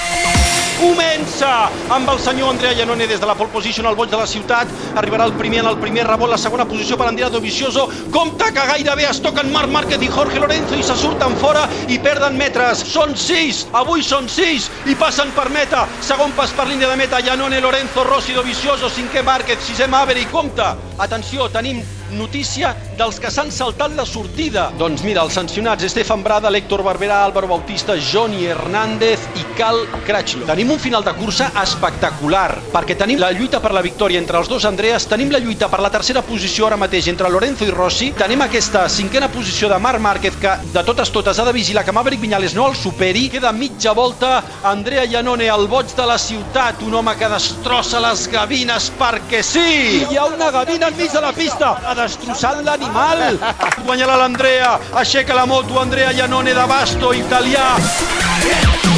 comença 0.81 1.69
amb 1.93 2.09
el 2.09 2.19
senyor 2.19 2.49
Andrea 2.49 2.73
Llanone 2.73 3.05
des 3.07 3.19
de 3.21 3.27
la 3.29 3.35
pole 3.37 3.53
position 3.53 3.85
al 3.85 3.95
boig 3.95 4.09
de 4.09 4.17
la 4.17 4.25
ciutat. 4.27 4.69
Arribarà 4.97 5.27
el 5.29 5.35
primer 5.37 5.59
en 5.61 5.69
el 5.69 5.77
primer 5.77 6.07
rebot, 6.07 6.29
la 6.31 6.39
segona 6.41 6.65
posició 6.65 6.97
per 6.97 7.07
Andrea 7.07 7.29
Dovizioso. 7.29 7.87
Compte 8.11 8.49
que 8.55 8.65
gairebé 8.71 9.05
es 9.09 9.21
toquen 9.21 9.51
Marc 9.53 9.69
Márquez 9.69 10.01
i 10.01 10.09
Jorge 10.09 10.41
Lorenzo 10.41 10.79
i 10.79 10.83
se 10.83 10.97
surten 10.97 11.37
fora 11.37 11.67
i 11.87 11.99
perden 12.01 12.37
metres. 12.37 12.81
Són 12.95 13.15
sis, 13.15 13.65
avui 13.77 14.01
són 14.03 14.29
sis 14.29 14.71
i 14.89 14.97
passen 14.97 15.29
per 15.37 15.49
meta. 15.53 15.85
Segon 16.01 16.33
pas 16.37 16.53
per 16.57 16.67
línia 16.67 16.89
de 16.89 16.97
meta, 16.97 17.21
Llanone, 17.21 17.61
Lorenzo, 17.61 18.03
Rossi, 18.07 18.33
Dovizioso, 18.33 18.89
cinquè 18.89 19.21
Márquez, 19.23 19.61
sisè 19.69 19.87
Maverick. 19.87 20.31
Compte, 20.31 20.65
atenció, 20.97 21.49
tenim 21.53 21.81
notícia 22.11 22.75
dels 22.97 23.19
que 23.19 23.31
s'han 23.31 23.51
saltat 23.51 23.95
la 23.97 24.05
sortida. 24.05 24.69
Doncs 24.79 25.03
mira, 25.07 25.23
els 25.25 25.35
sancionats 25.37 25.85
Estefan 25.87 26.23
Brada, 26.23 26.51
l'Héctor 26.51 26.83
Barberà, 26.85 27.21
Álvaro 27.25 27.47
Bautista, 27.47 27.95
Johnny 27.97 28.45
Hernández 28.45 29.23
i 29.39 29.45
Cal 29.57 29.83
Cratchlow. 30.05 30.47
Tenim 30.49 30.71
un 30.71 30.79
final 30.79 31.03
de 31.03 31.13
cursa 31.17 31.51
espectacular, 31.61 32.59
perquè 32.73 32.97
tenim 32.99 33.19
la 33.21 33.31
lluita 33.35 33.61
per 33.63 33.73
la 33.75 33.83
victòria 33.85 34.19
entre 34.21 34.39
els 34.39 34.49
dos 34.51 34.65
Andreas, 34.65 35.07
tenim 35.09 35.31
la 35.33 35.39
lluita 35.39 35.69
per 35.71 35.81
la 35.83 35.91
tercera 35.93 36.23
posició 36.25 36.67
ara 36.67 36.79
mateix 36.79 37.07
entre 37.11 37.29
Lorenzo 37.29 37.65
i 37.67 37.73
Rossi, 37.73 38.11
tenim 38.17 38.41
aquesta 38.45 38.87
cinquena 38.89 39.29
posició 39.31 39.69
de 39.71 39.79
Marc 39.79 40.01
Márquez 40.01 40.37
que 40.41 40.55
de 40.73 40.83
totes 40.87 41.11
totes 41.11 41.39
ha 41.39 41.45
de 41.45 41.53
vigilar 41.55 41.85
que 41.85 41.91
Maverick 41.95 42.21
Viñales 42.21 42.55
no 42.55 42.67
el 42.69 42.75
superi, 42.75 43.27
queda 43.29 43.51
mitja 43.51 43.93
volta, 43.93 44.43
Andrea 44.63 45.05
Llanone 45.05 45.49
al 45.49 45.67
boig 45.67 45.93
de 45.95 46.05
la 46.05 46.17
ciutat, 46.17 46.81
un 46.83 46.95
home 46.95 47.15
que 47.19 47.29
destrossa 47.31 48.01
les 48.03 48.27
gavines 48.31 48.91
perquè 48.99 49.41
sí! 49.45 50.05
Hi 50.09 50.17
ha 50.17 50.27
una 50.29 50.51
gavina 50.51 50.91
enmig 50.91 51.11
de 51.11 51.21
la 51.21 51.33
pista, 51.35 51.73
ha 51.85 51.95
destrossat 52.01 52.63
l'animal! 52.65 53.37
Guanyarà 53.85 54.15
l'Andrea, 54.21 54.77
aixeca 55.03 55.37
la 55.37 55.45
moto, 55.45 55.79
Andrea 55.79 56.11
Llanone 56.11 56.53
de 56.57 56.65
Basto, 56.67 57.13
italià! 57.13 57.75
Sí, 57.81 58.90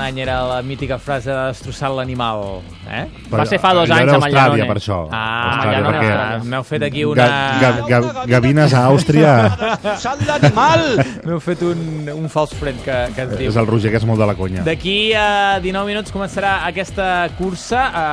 un 0.00 0.06
any 0.06 0.18
era 0.22 0.40
la 0.48 0.62
mítica 0.62 0.96
frase 0.98 1.28
de 1.30 1.46
destrossar 1.52 1.90
l'animal. 1.92 2.62
Eh? 2.88 3.04
Va 3.30 3.44
ser 3.48 3.58
fa 3.60 3.72
dos 3.76 3.90
anys 3.90 4.06
era 4.06 4.14
amb 4.16 4.24
el 4.24 4.30
Austràlia, 4.30 4.64
Llanone. 4.64 4.68
per 4.70 4.76
això. 4.80 4.98
Ah, 5.12 5.24
Austràlia, 5.50 5.80
Llanone, 5.80 5.98
perquè-. 5.98 6.48
M'heu 6.50 6.64
fet 6.70 6.86
aquí 6.88 7.04
una... 7.04 7.26
Ga, 7.60 7.70
ga, 7.80 7.82
ga, 7.90 8.24
gavines 8.30 8.74
a 8.74 8.84
Àustria 8.88 9.34
Destrossat 9.50 10.24
l'animal! 10.28 10.86
M'heu 11.26 11.40
fet 11.44 11.64
un, 11.66 11.82
un 12.14 12.30
fals 12.32 12.54
friend 12.56 12.80
que, 12.86 12.96
que 13.16 13.26
es 13.26 13.34
diu. 13.36 13.50
és 13.52 13.58
el 13.60 13.68
Roger, 13.68 13.92
que 13.92 14.00
és 14.00 14.06
molt 14.08 14.22
de 14.22 14.30
la 14.30 14.36
conya. 14.38 14.64
D'aquí 14.66 14.96
a 15.18 15.58
19 15.60 15.92
minuts 15.92 16.14
començarà 16.14 16.60
aquesta 16.70 17.28
cursa 17.38 17.84
a 17.92 18.06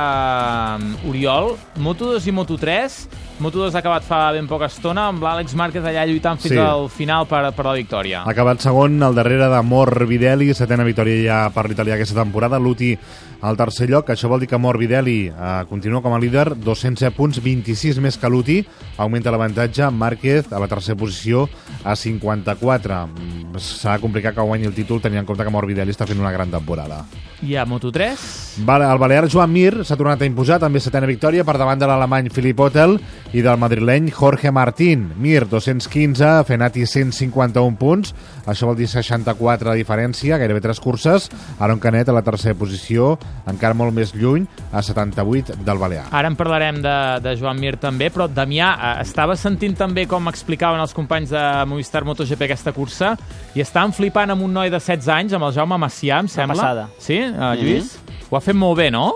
Oriol, 1.08 1.54
Moto2 1.80 2.28
i 2.28 2.36
Moto3. 2.36 3.00
Moto2 3.38 3.70
ha 3.72 3.78
acabat 3.78 4.02
fa 4.02 4.32
ben 4.34 4.48
poca 4.50 4.66
estona 4.66 5.04
amb 5.12 5.22
l'Àlex 5.22 5.52
Márquez 5.54 5.84
allà 5.86 6.02
lluitant 6.08 6.40
fins 6.42 6.56
Sí. 6.56 6.58
al 6.58 6.88
final 6.90 7.26
per, 7.30 7.52
per 7.54 7.64
la 7.68 7.74
victòria. 7.76 8.24
Ha 8.26 8.32
acabat 8.32 8.58
segon 8.64 9.00
al 9.02 9.14
darrere 9.14 9.46
de 9.48 9.60
Morbidelli, 9.62 10.50
setena 10.54 10.82
victòria 10.82 11.22
ja 11.22 11.38
per 11.54 11.68
l'italià 11.70 11.94
aquesta 11.94 12.18
temporada. 12.18 12.58
Luti 12.58 12.96
al 13.40 13.54
tercer 13.56 13.86
lloc, 13.88 14.08
això 14.10 14.26
vol 14.26 14.40
dir 14.42 14.48
que 14.50 14.58
Morbidelli 14.58 15.28
eh, 15.30 15.64
continua 15.70 16.02
com 16.02 16.12
a 16.12 16.18
líder, 16.18 16.56
207 16.58 17.14
punts, 17.14 17.38
26 17.44 18.00
més 18.02 18.18
que 18.18 18.28
Luti, 18.28 18.58
augmenta 18.98 19.30
l'avantatge, 19.30 19.86
Márquez 19.94 20.50
a 20.52 20.58
la 20.58 20.66
tercera 20.66 20.98
posició 20.98 21.46
a 21.84 21.94
54. 21.94 23.06
Mm, 23.06 23.54
Serà 23.62 24.00
complicat 24.02 24.34
que 24.34 24.42
guanyi 24.42 24.66
el 24.66 24.74
títol 24.74 25.00
tenint 25.00 25.20
en 25.22 25.26
compte 25.26 25.46
que 25.46 25.50
Morbidelli 25.54 25.94
està 25.94 26.06
fent 26.10 26.18
una 26.18 26.32
gran 26.34 26.50
temporada. 26.50 27.04
I 27.46 27.54
a 27.54 27.62
Moto3? 27.64 28.18
Vale, 28.66 28.88
el 28.90 28.98
balear 28.98 29.28
Joan 29.30 29.52
Mir 29.54 29.84
s'ha 29.86 29.94
tornat 29.96 30.22
a 30.22 30.26
imposar, 30.26 30.58
també 30.58 30.80
setena 30.82 31.06
victòria 31.06 31.44
per 31.46 31.54
davant 31.56 31.78
de 31.78 31.86
l'alemany 31.86 32.32
Philip 32.34 32.58
Otel 32.66 32.96
i 33.32 33.42
del 33.44 33.58
madrileny 33.60 34.10
Jorge 34.10 34.50
Martín. 34.50 35.12
Mir, 35.20 35.46
215, 35.48 36.44
Fenati 36.48 36.86
151 36.86 37.76
punts, 37.76 38.14
això 38.48 38.68
vol 38.68 38.78
dir 38.78 38.88
64 38.88 39.72
de 39.72 39.76
diferència, 39.76 40.38
gairebé 40.40 40.62
tres 40.64 40.80
curses. 40.80 41.28
Aaron 41.58 41.80
Canet 41.82 42.08
a 42.08 42.16
la 42.16 42.24
tercera 42.24 42.56
posició, 42.58 43.16
encara 43.50 43.76
molt 43.76 43.92
més 43.96 44.14
lluny, 44.16 44.46
a 44.72 44.82
78 44.82 45.58
del 45.66 45.80
balear. 45.80 46.08
Ara 46.12 46.32
en 46.32 46.38
parlarem 46.38 46.80
de, 46.84 46.96
de 47.24 47.36
Joan 47.40 47.60
Mir 47.60 47.76
també, 47.80 48.08
però 48.14 48.28
Damià, 48.32 48.72
eh, 48.74 48.94
estava 49.04 49.36
sentint 49.36 49.76
també 49.76 50.06
com 50.08 50.32
explicaven 50.32 50.80
els 50.80 50.96
companys 50.96 51.34
de 51.34 51.44
Movistar 51.68 52.04
MotoGP 52.08 52.48
aquesta 52.48 52.72
cursa 52.76 53.14
i 53.54 53.64
estaven 53.64 53.92
flipant 53.96 54.32
amb 54.32 54.46
un 54.46 54.56
noi 54.56 54.72
de 54.72 54.80
16 54.80 55.12
anys, 55.14 55.36
amb 55.36 55.50
el 55.50 55.56
Jaume 55.56 55.80
Macià, 55.80 56.22
em 56.24 56.32
sembla. 56.32 56.56
passada. 56.56 56.88
Sí, 56.98 57.20
uh, 57.20 57.52
Lluís? 57.58 57.98
Ho 58.28 58.36
ha 58.36 58.44
fet 58.44 58.56
molt 58.56 58.76
bé, 58.80 58.90
no? 58.92 59.14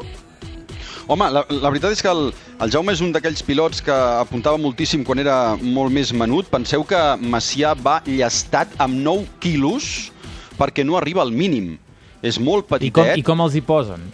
Home, 1.11 1.26
la, 1.35 1.42
la 1.50 1.71
veritat 1.73 1.94
és 1.97 2.02
que 2.04 2.11
el, 2.11 2.30
el 2.62 2.73
Jaume 2.73 2.94
és 2.94 3.02
un 3.02 3.12
d'aquells 3.14 3.42
pilots 3.47 3.82
que 3.85 3.94
apuntava 4.23 4.61
moltíssim 4.61 5.02
quan 5.06 5.18
era 5.23 5.56
molt 5.61 5.92
més 5.94 6.12
menut. 6.14 6.49
Penseu 6.52 6.85
que 6.87 7.00
Macià 7.18 7.75
va 7.78 7.99
llestat 8.06 8.75
amb 8.82 9.00
9 9.02 9.26
quilos 9.42 10.11
perquè 10.59 10.87
no 10.87 10.99
arriba 10.99 11.25
al 11.25 11.32
mínim. 11.35 11.75
És 12.23 12.38
molt 12.38 12.68
I 12.68 12.68
com, 12.68 12.76
petitet. 12.78 13.16
I 13.18 13.25
com 13.26 13.42
els 13.42 13.56
hi 13.59 13.64
posen? 13.66 14.04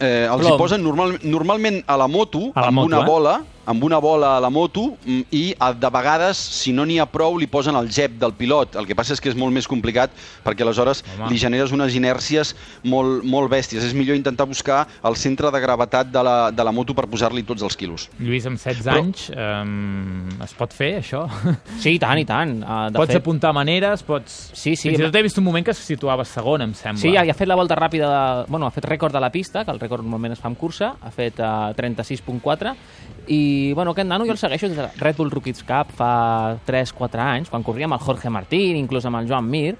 Eh, 0.00 0.26
els 0.26 0.42
Plom. 0.42 0.52
hi 0.52 0.58
posen 0.60 0.82
normal, 0.84 1.14
normalment 1.22 1.78
a 1.86 1.96
la 1.96 2.08
moto, 2.10 2.50
A 2.54 2.66
la 2.66 2.72
amb 2.72 2.82
moto, 2.82 2.90
una 2.90 3.00
eh? 3.00 3.06
bola, 3.06 3.36
amb 3.66 3.82
una 3.84 3.98
bola 3.98 4.36
a 4.36 4.40
la 4.40 4.50
moto 4.50 4.92
mm, 5.04 5.26
i 5.34 5.44
a, 5.58 5.72
de 5.74 5.90
vegades, 5.92 6.38
si 6.38 6.72
no 6.72 6.86
n'hi 6.86 6.98
ha 7.02 7.06
prou, 7.10 7.36
li 7.38 7.48
posen 7.50 7.76
el 7.78 7.90
gep 7.92 8.16
del 8.20 8.32
pilot. 8.38 8.76
El 8.80 8.86
que 8.86 8.94
passa 8.98 9.14
és 9.16 9.22
que 9.22 9.30
és 9.32 9.36
molt 9.38 9.54
més 9.54 9.66
complicat 9.68 10.14
perquè 10.44 10.62
aleshores 10.64 11.02
Home. 11.16 11.30
li 11.32 11.40
generes 11.42 11.74
unes 11.74 11.94
inèrcies 11.98 12.54
molt, 12.86 13.24
molt 13.26 13.50
bèsties. 13.52 13.84
És 13.84 13.94
millor 13.96 14.16
intentar 14.16 14.46
buscar 14.46 14.84
el 15.06 15.18
centre 15.18 15.50
de 15.50 15.60
gravetat 15.62 16.10
de 16.14 16.22
la, 16.22 16.36
de 16.54 16.66
la 16.66 16.72
moto 16.72 16.94
per 16.94 17.08
posar-li 17.10 17.42
tots 17.46 17.66
els 17.66 17.76
quilos. 17.76 18.08
Lluís, 18.20 18.46
amb 18.46 18.60
16 18.60 18.86
Però- 18.86 19.02
anys, 19.02 19.26
um, 19.34 20.30
es 20.46 20.54
pot 20.56 20.72
fer, 20.76 20.94
això? 21.02 21.26
Sí, 21.82 21.96
i 21.96 21.98
tant, 22.02 22.18
i 22.18 22.24
tant. 22.26 22.56
Uh, 22.62 22.86
de 22.90 22.98
pots 22.98 23.12
fet, 23.12 23.20
apuntar 23.20 23.52
maneres, 23.54 24.02
pots... 24.06 24.36
Sí, 24.54 24.74
sí. 24.76 24.88
Fins 24.88 25.00
i 25.00 25.04
tot 25.04 25.18
he 25.18 25.22
vist 25.26 25.38
un 25.38 25.44
moment 25.46 25.66
que 25.66 25.74
se 25.76 25.82
situava 25.84 26.24
segon, 26.26 26.62
em 26.64 26.72
sembla. 26.74 27.02
Sí, 27.02 27.12
ha, 27.18 27.24
ha 27.26 27.36
fet 27.36 27.50
la 27.50 27.58
volta 27.58 27.76
ràpida, 27.78 28.08
de, 28.08 28.46
bueno, 28.52 28.68
ha 28.68 28.74
fet 28.74 28.86
rècord 28.88 29.14
de 29.14 29.20
la 29.22 29.30
pista, 29.34 29.64
que 29.66 29.74
el 29.74 29.82
rècord 29.82 30.06
normalment 30.06 30.36
es 30.36 30.42
fa 30.42 30.50
en 30.50 30.56
cursa, 30.58 30.94
ha 31.02 31.12
fet 31.14 31.38
uh, 31.42 31.74
36.4, 31.76 32.74
i 33.32 33.40
bueno, 33.74 33.92
aquest 33.92 34.08
nano 34.08 34.26
jo 34.26 34.34
el 34.34 34.40
segueixo 34.40 34.68
des 34.70 34.78
de 34.78 34.88
Red 35.00 35.18
Bull 35.18 35.30
Rookies 35.30 35.62
Cup 35.66 35.92
fa 35.96 36.56
3-4 36.66 37.22
anys, 37.22 37.52
quan 37.52 37.64
corria 37.66 37.88
amb 37.88 37.98
el 37.98 38.04
Jorge 38.04 38.32
Martín, 38.32 38.76
inclús 38.78 39.06
amb 39.06 39.20
el 39.20 39.28
Joan 39.30 39.48
Mir, 39.50 39.76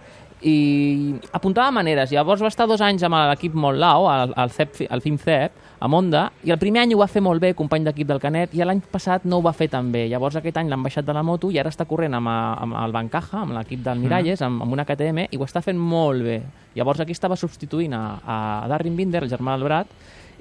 i 0.46 1.14
apuntava 1.32 1.72
maneres. 1.72 2.10
Llavors 2.12 2.42
va 2.44 2.50
estar 2.52 2.66
dos 2.68 2.82
anys 2.84 3.04
amb 3.06 3.16
l'equip 3.30 3.54
Montlau, 3.56 4.06
al, 4.10 4.34
al, 4.36 4.52
CEP, 4.52 4.82
al 4.92 5.00
FIMCEP, 5.00 5.62
a 5.80 5.88
Monda, 5.88 6.26
i 6.44 6.52
el 6.52 6.60
primer 6.60 6.82
any 6.82 6.94
ho 6.94 7.00
va 7.00 7.08
fer 7.10 7.22
molt 7.24 7.40
bé, 7.42 7.52
company 7.56 7.86
d'equip 7.86 8.08
del 8.08 8.20
Canet, 8.20 8.54
i 8.56 8.64
l'any 8.64 8.82
passat 8.92 9.24
no 9.28 9.40
ho 9.40 9.44
va 9.44 9.54
fer 9.56 9.68
tan 9.72 9.90
bé. 9.92 10.06
Llavors 10.12 10.36
aquest 10.40 10.60
any 10.60 10.70
l'han 10.72 10.84
baixat 10.84 11.06
de 11.08 11.16
la 11.16 11.24
moto 11.26 11.50
i 11.52 11.58
ara 11.60 11.72
està 11.72 11.88
corrent 11.88 12.16
amb, 12.16 12.30
amb 12.32 12.76
el 12.82 12.94
Bancaja, 12.96 13.42
amb 13.42 13.56
l'equip 13.56 13.82
del 13.84 14.00
Miralles, 14.02 14.44
amb, 14.44 14.62
amb 14.64 14.76
una 14.76 14.86
KTM, 14.88 15.28
i 15.30 15.40
ho 15.40 15.48
està 15.48 15.64
fent 15.64 15.80
molt 15.80 16.24
bé. 16.26 16.40
Llavors 16.76 17.00
aquí 17.00 17.16
estava 17.16 17.36
substituint 17.40 17.96
a, 17.96 18.04
a 18.20 18.38
Darren 18.72 18.96
Binder, 18.96 19.24
el 19.24 19.32
germà 19.32 19.56
del 19.56 19.68
Brat, 19.68 19.92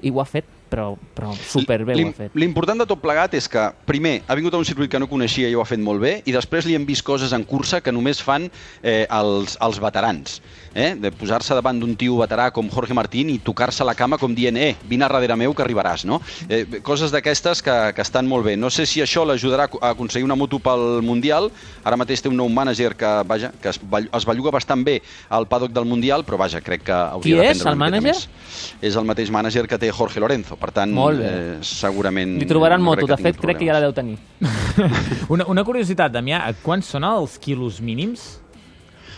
i 0.04 0.12
ho 0.12 0.20
ha 0.20 0.28
fet, 0.28 0.48
però, 0.70 0.96
però 1.16 1.32
superbé 1.46 1.94
ho 1.94 2.08
ha 2.08 2.12
fet. 2.16 2.34
L'important 2.38 2.78
de 2.82 2.86
tot 2.86 3.00
plegat 3.02 3.34
és 3.38 3.48
que, 3.48 3.62
primer, 3.86 4.20
ha 4.26 4.34
vingut 4.38 4.54
a 4.54 4.60
un 4.60 4.64
circuit 4.68 4.90
que 4.90 4.98
no 5.02 5.08
coneixia 5.08 5.48
i 5.48 5.54
ho 5.54 5.62
ha 5.62 5.68
fet 5.68 5.80
molt 5.82 6.00
bé, 6.02 6.22
i 6.26 6.32
després 6.34 6.66
li 6.66 6.74
hem 6.74 6.86
vist 6.86 7.04
coses 7.06 7.32
en 7.36 7.44
cursa 7.44 7.80
que 7.80 7.92
només 7.94 8.20
fan 8.22 8.48
eh, 8.82 9.06
els, 9.10 9.56
els 9.62 9.80
veterans. 9.82 10.40
Eh? 10.76 10.90
De 11.00 11.08
posar-se 11.10 11.54
davant 11.56 11.78
d'un 11.80 11.94
tio 11.96 12.18
veterà 12.20 12.50
com 12.52 12.68
Jorge 12.68 12.92
Martín 12.92 13.30
i 13.32 13.38
tocar-se 13.40 13.84
la 13.88 13.94
cama 13.96 14.18
com 14.20 14.34
dient 14.36 14.58
eh, 14.60 14.74
vine 14.84 15.06
a 15.06 15.08
darrere 15.08 15.36
meu 15.40 15.54
que 15.56 15.62
arribaràs, 15.64 16.04
no? 16.04 16.18
Eh, 16.50 16.66
coses 16.84 17.10
d'aquestes 17.14 17.62
que, 17.64 17.76
que 17.96 18.04
estan 18.04 18.28
molt 18.28 18.44
bé. 18.44 18.58
No 18.60 18.68
sé 18.68 18.84
si 18.84 19.00
això 19.00 19.24
l'ajudarà 19.24 19.70
a 19.70 19.72
co- 19.72 19.80
a 19.80 19.94
aconseguir 19.94 20.26
una 20.28 20.36
moto 20.36 20.58
pel 20.60 21.00
Mundial. 21.06 21.48
Ara 21.82 21.96
mateix 21.96 22.20
té 22.20 22.28
un 22.28 22.36
nou 22.36 22.50
mànager 22.52 22.92
que, 22.98 23.08
vaja, 23.24 23.52
que 23.62 23.70
es, 23.72 23.80
es 23.80 24.26
belluga 24.28 24.52
bastant 24.52 24.84
bé 24.84 24.98
al 25.32 25.48
paddock 25.48 25.72
del 25.72 25.88
Mundial, 25.88 26.26
però 26.28 26.36
vaja, 26.44 26.60
crec 26.60 26.84
que 26.90 26.92
hauria 26.92 27.22
Qui 27.24 27.32
de 27.40 27.48
és, 27.54 27.62
prendre 27.62 27.72
el 27.72 27.76
una 27.78 27.86
miqueta 27.86 28.02
mànager? 28.02 28.28
més. 28.28 28.76
És 28.84 29.00
el 29.00 29.08
mateix 29.08 29.32
mànager 29.32 29.64
que 29.70 29.78
té 29.80 29.88
Jorge 29.96 30.20
Lorenzo, 30.20 30.55
per 30.60 30.70
tant, 30.72 30.92
Molt 30.92 31.18
bé. 31.20 31.26
eh, 31.28 31.58
segurament... 31.62 32.38
Li 32.40 32.46
trobaran 32.48 32.80
no 32.82 32.90
moto, 32.92 33.06
de 33.06 33.16
fet 33.16 33.36
tingui 33.36 33.46
crec 33.46 33.58
que 33.60 33.66
ja 33.68 33.76
la 33.76 33.84
problemes. 33.90 34.18
deu 34.40 34.48
tenir. 34.48 35.26
Una, 35.34 35.46
una 35.52 35.64
curiositat, 35.64 36.12
Damià, 36.12 36.42
quants 36.62 36.86
són 36.96 37.04
els 37.04 37.38
quilos 37.42 37.80
mínims? 37.80 38.40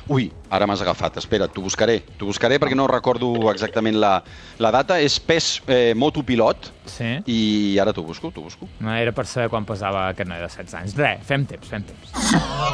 Ui, 0.09 0.31
ara 0.49 0.65
m'has 0.65 0.81
agafat, 0.81 1.19
espera, 1.21 1.45
t'ho 1.53 1.61
buscaré. 1.61 1.99
T'ho 2.17 2.25
buscaré 2.31 2.57
perquè 2.59 2.73
no 2.79 2.87
recordo 2.89 3.29
exactament 3.53 3.99
la, 4.01 4.15
la 4.59 4.71
data. 4.73 4.97
És 5.05 5.19
pes 5.21 5.59
eh, 5.69 5.93
motopilot 5.95 6.71
Sí. 6.89 7.11
i 7.29 7.77
ara 7.79 7.93
t'ho 7.93 8.07
busco, 8.09 8.31
t'ho 8.33 8.47
busco. 8.47 8.71
No, 8.81 8.95
era 8.97 9.13
per 9.13 9.27
saber 9.29 9.51
quan 9.53 9.69
pesava 9.69 10.07
aquest 10.15 10.31
noi 10.33 10.41
de 10.41 10.49
16 10.49 10.75
anys. 10.81 10.97
Res, 10.97 11.21
fem 11.29 11.45
temps, 11.45 11.69
fem 11.69 11.85
temps. 11.85 12.15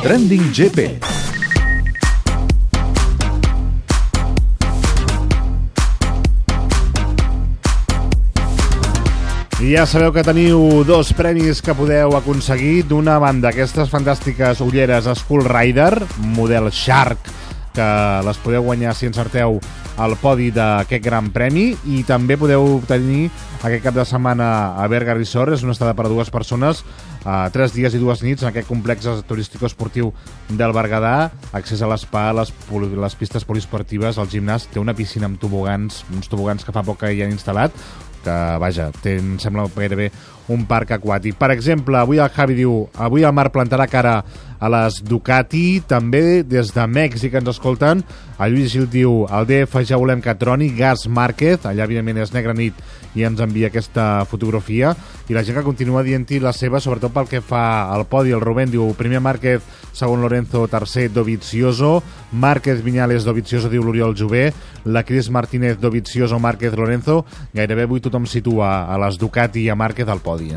Trending 0.07 0.53
GP. 0.55 1.34
Ja 9.65 9.87
sabeu 9.89 10.13
que 10.13 10.23
teniu 10.27 10.83
dos 10.85 11.15
premis 11.17 11.63
que 11.65 11.73
podeu 11.77 12.13
aconseguir. 12.19 12.85
D'una 12.91 13.17
banda, 13.23 13.49
aquestes 13.49 13.89
fantàstiques 13.89 14.61
ulleres 14.61 15.09
Skull 15.17 15.47
Rider, 15.49 16.05
model 16.37 16.69
Shark 16.69 17.31
que 17.75 17.87
les 18.23 18.39
podeu 18.39 18.63
guanyar 18.63 18.93
si 18.95 19.09
encerteu 19.09 19.59
el 20.05 20.15
podi 20.23 20.51
d'aquest 20.55 21.03
gran 21.03 21.31
premi. 21.35 21.73
I 21.91 22.05
també 22.07 22.37
podeu 22.39 22.79
tenir 22.89 23.31
aquest 23.65 23.83
cap 23.87 23.97
de 23.97 24.05
setmana 24.07 24.49
a 24.79 24.87
Berga 24.91 25.17
Resort, 25.17 25.55
és 25.57 25.65
una 25.67 25.75
estada 25.75 25.97
per 25.99 26.07
a 26.07 26.13
dues 26.13 26.31
persones, 26.35 26.85
uh, 27.25 27.49
tres 27.55 27.75
dies 27.75 27.95
i 27.95 28.03
dues 28.03 28.23
nits 28.23 28.45
en 28.45 28.53
aquest 28.53 28.69
complex 28.69 29.09
turístico 29.27 29.67
esportiu 29.67 30.13
del 30.49 30.75
Berguedà, 30.77 31.31
accés 31.53 31.83
a 31.83 31.91
l'espa, 31.91 32.29
les, 32.37 32.53
les 32.71 33.19
pistes 33.19 33.47
poliesportives, 33.49 34.19
el 34.19 34.31
gimnàs, 34.31 34.69
té 34.71 34.83
una 34.83 34.95
piscina 34.95 35.31
amb 35.31 35.41
tobogans, 35.43 36.05
uns 36.15 36.31
tobogans 36.31 36.65
que 36.65 36.75
fa 36.75 36.87
poc 36.87 37.03
que 37.03 37.15
hi 37.15 37.25
han 37.25 37.35
instal·lat, 37.35 37.75
que, 38.25 38.39
vaja, 38.63 38.91
té, 39.03 39.19
em 39.21 39.37
sembla 39.43 39.67
gairebé 39.77 40.11
un 40.53 40.65
parc 40.69 40.97
aquàtic. 40.99 41.39
Per 41.41 41.51
exemple, 41.55 41.99
avui 42.01 42.21
el 42.21 42.33
Javi 42.35 42.59
diu, 42.59 42.85
avui 43.01 43.25
el 43.25 43.33
Marc 43.37 43.55
plantarà 43.55 43.87
cara 43.91 44.19
a 44.59 44.71
les 44.73 45.01
Ducati, 45.05 45.83
també 45.89 46.43
des 46.47 46.73
de 46.75 46.87
Mèxic 46.87 47.35
ens 47.39 47.51
escolten. 47.55 48.03
El 48.39 48.55
Lluís 48.55 48.73
Gil 48.73 48.89
diu, 48.91 49.25
al 49.31 49.47
DF 49.47 49.85
ja 49.87 49.99
volem 50.01 50.23
que 50.23 50.35
troni 50.39 50.73
Gas 50.75 51.07
Márquez, 51.07 51.67
allà 51.69 51.87
evidentment 51.87 52.23
és 52.25 52.35
negra 52.35 52.55
nit 52.57 52.79
i 53.15 53.23
ens 53.23 53.39
envia 53.41 53.69
aquesta 53.71 54.25
fotografia, 54.27 54.91
i 55.31 55.37
la 55.37 55.45
gent 55.47 55.61
que 55.61 55.67
continua 55.67 56.03
dient-hi 56.03 56.41
la 56.43 56.53
seva, 56.53 56.81
sobretot 56.83 57.15
pel 57.15 57.31
que 57.31 57.41
fa 57.45 57.93
al 57.95 58.09
podi, 58.11 58.35
el 58.35 58.43
Rubén 58.43 58.73
diu, 58.75 58.91
primer 58.99 59.23
Márquez, 59.23 59.63
segon 59.95 60.25
Lorenzo, 60.25 60.67
tercer 60.69 61.07
Dovizioso, 61.15 62.03
Márquez 62.33 62.83
Viñales, 62.83 63.25
Dovizioso, 63.25 63.71
diu 63.71 63.87
l'Oriol 63.87 64.19
Jové, 64.19 64.49
la 64.85 65.05
Cris 65.07 65.31
Martínez, 65.31 65.79
Dovizioso, 65.81 66.43
Márquez, 66.43 66.75
Lorenzo, 66.75 67.23
gairebé 67.55 67.87
avui 67.87 68.03
tothom 68.03 68.27
situa 68.27 68.85
a 68.91 68.99
les 69.07 69.19
Ducati 69.23 69.63
i 69.63 69.71
a 69.71 69.79
Márquez 69.79 70.11
al 70.11 70.25
podi. 70.25 70.57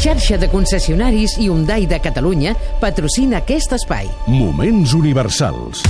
Xarxa 0.00 0.38
de 0.40 0.48
concessionaris 0.48 1.34
i 1.36 1.44
Hyundai 1.44 1.82
de 1.84 1.98
Catalunya 2.00 2.54
patrocina 2.80 3.42
aquest 3.42 3.74
espai. 3.76 4.06
Moments 4.32 4.94
universals. 4.96 5.82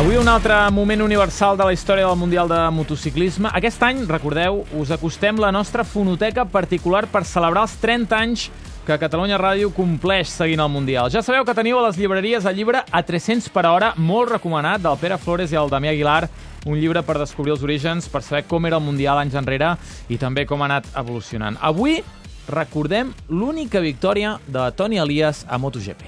Avui 0.00 0.16
un 0.16 0.32
altre 0.32 0.56
moment 0.72 1.04
universal 1.04 1.60
de 1.60 1.66
la 1.68 1.74
història 1.76 2.08
del 2.08 2.16
Mundial 2.16 2.48
de 2.48 2.62
Motociclisme. 2.72 3.52
Aquest 3.52 3.84
any, 3.84 4.06
recordeu, 4.08 4.62
us 4.80 4.96
acostem 4.96 5.36
la 5.36 5.52
nostra 5.52 5.84
fonoteca 5.84 6.48
particular 6.48 7.04
per 7.12 7.26
celebrar 7.28 7.68
els 7.68 7.76
30 7.84 8.16
anys 8.16 8.48
que 8.86 8.98
Catalunya 8.98 9.38
Ràdio 9.40 9.70
compleix 9.74 10.30
seguint 10.32 10.60
el 10.62 10.70
Mundial. 10.72 11.10
Ja 11.12 11.22
sabeu 11.22 11.44
que 11.44 11.54
teniu 11.56 11.78
a 11.80 11.86
les 11.88 11.98
llibreries 12.00 12.46
el 12.48 12.56
llibre 12.56 12.82
A 12.90 13.02
300 13.06 13.48
per 13.54 13.66
hora, 13.68 13.92
molt 13.96 14.32
recomanat, 14.32 14.80
del 14.84 14.98
Pere 15.00 15.18
Flores 15.18 15.52
i 15.52 15.58
el 15.60 15.70
Damià 15.70 15.92
Aguilar, 15.94 16.28
un 16.66 16.78
llibre 16.80 17.02
per 17.02 17.18
descobrir 17.18 17.54
els 17.54 17.64
orígens, 17.64 18.08
per 18.08 18.22
saber 18.22 18.44
com 18.48 18.66
era 18.66 18.76
el 18.80 18.84
Mundial 18.84 19.18
anys 19.20 19.36
enrere 19.40 19.74
i 20.08 20.18
també 20.20 20.46
com 20.46 20.62
ha 20.62 20.68
anat 20.70 20.88
evolucionant. 20.96 21.56
Avui 21.60 22.02
recordem 22.50 23.12
l'única 23.28 23.80
victòria 23.80 24.38
de 24.46 24.70
Toni 24.76 24.98
Elias 24.98 25.46
a 25.48 25.58
MotoGP. 25.58 26.02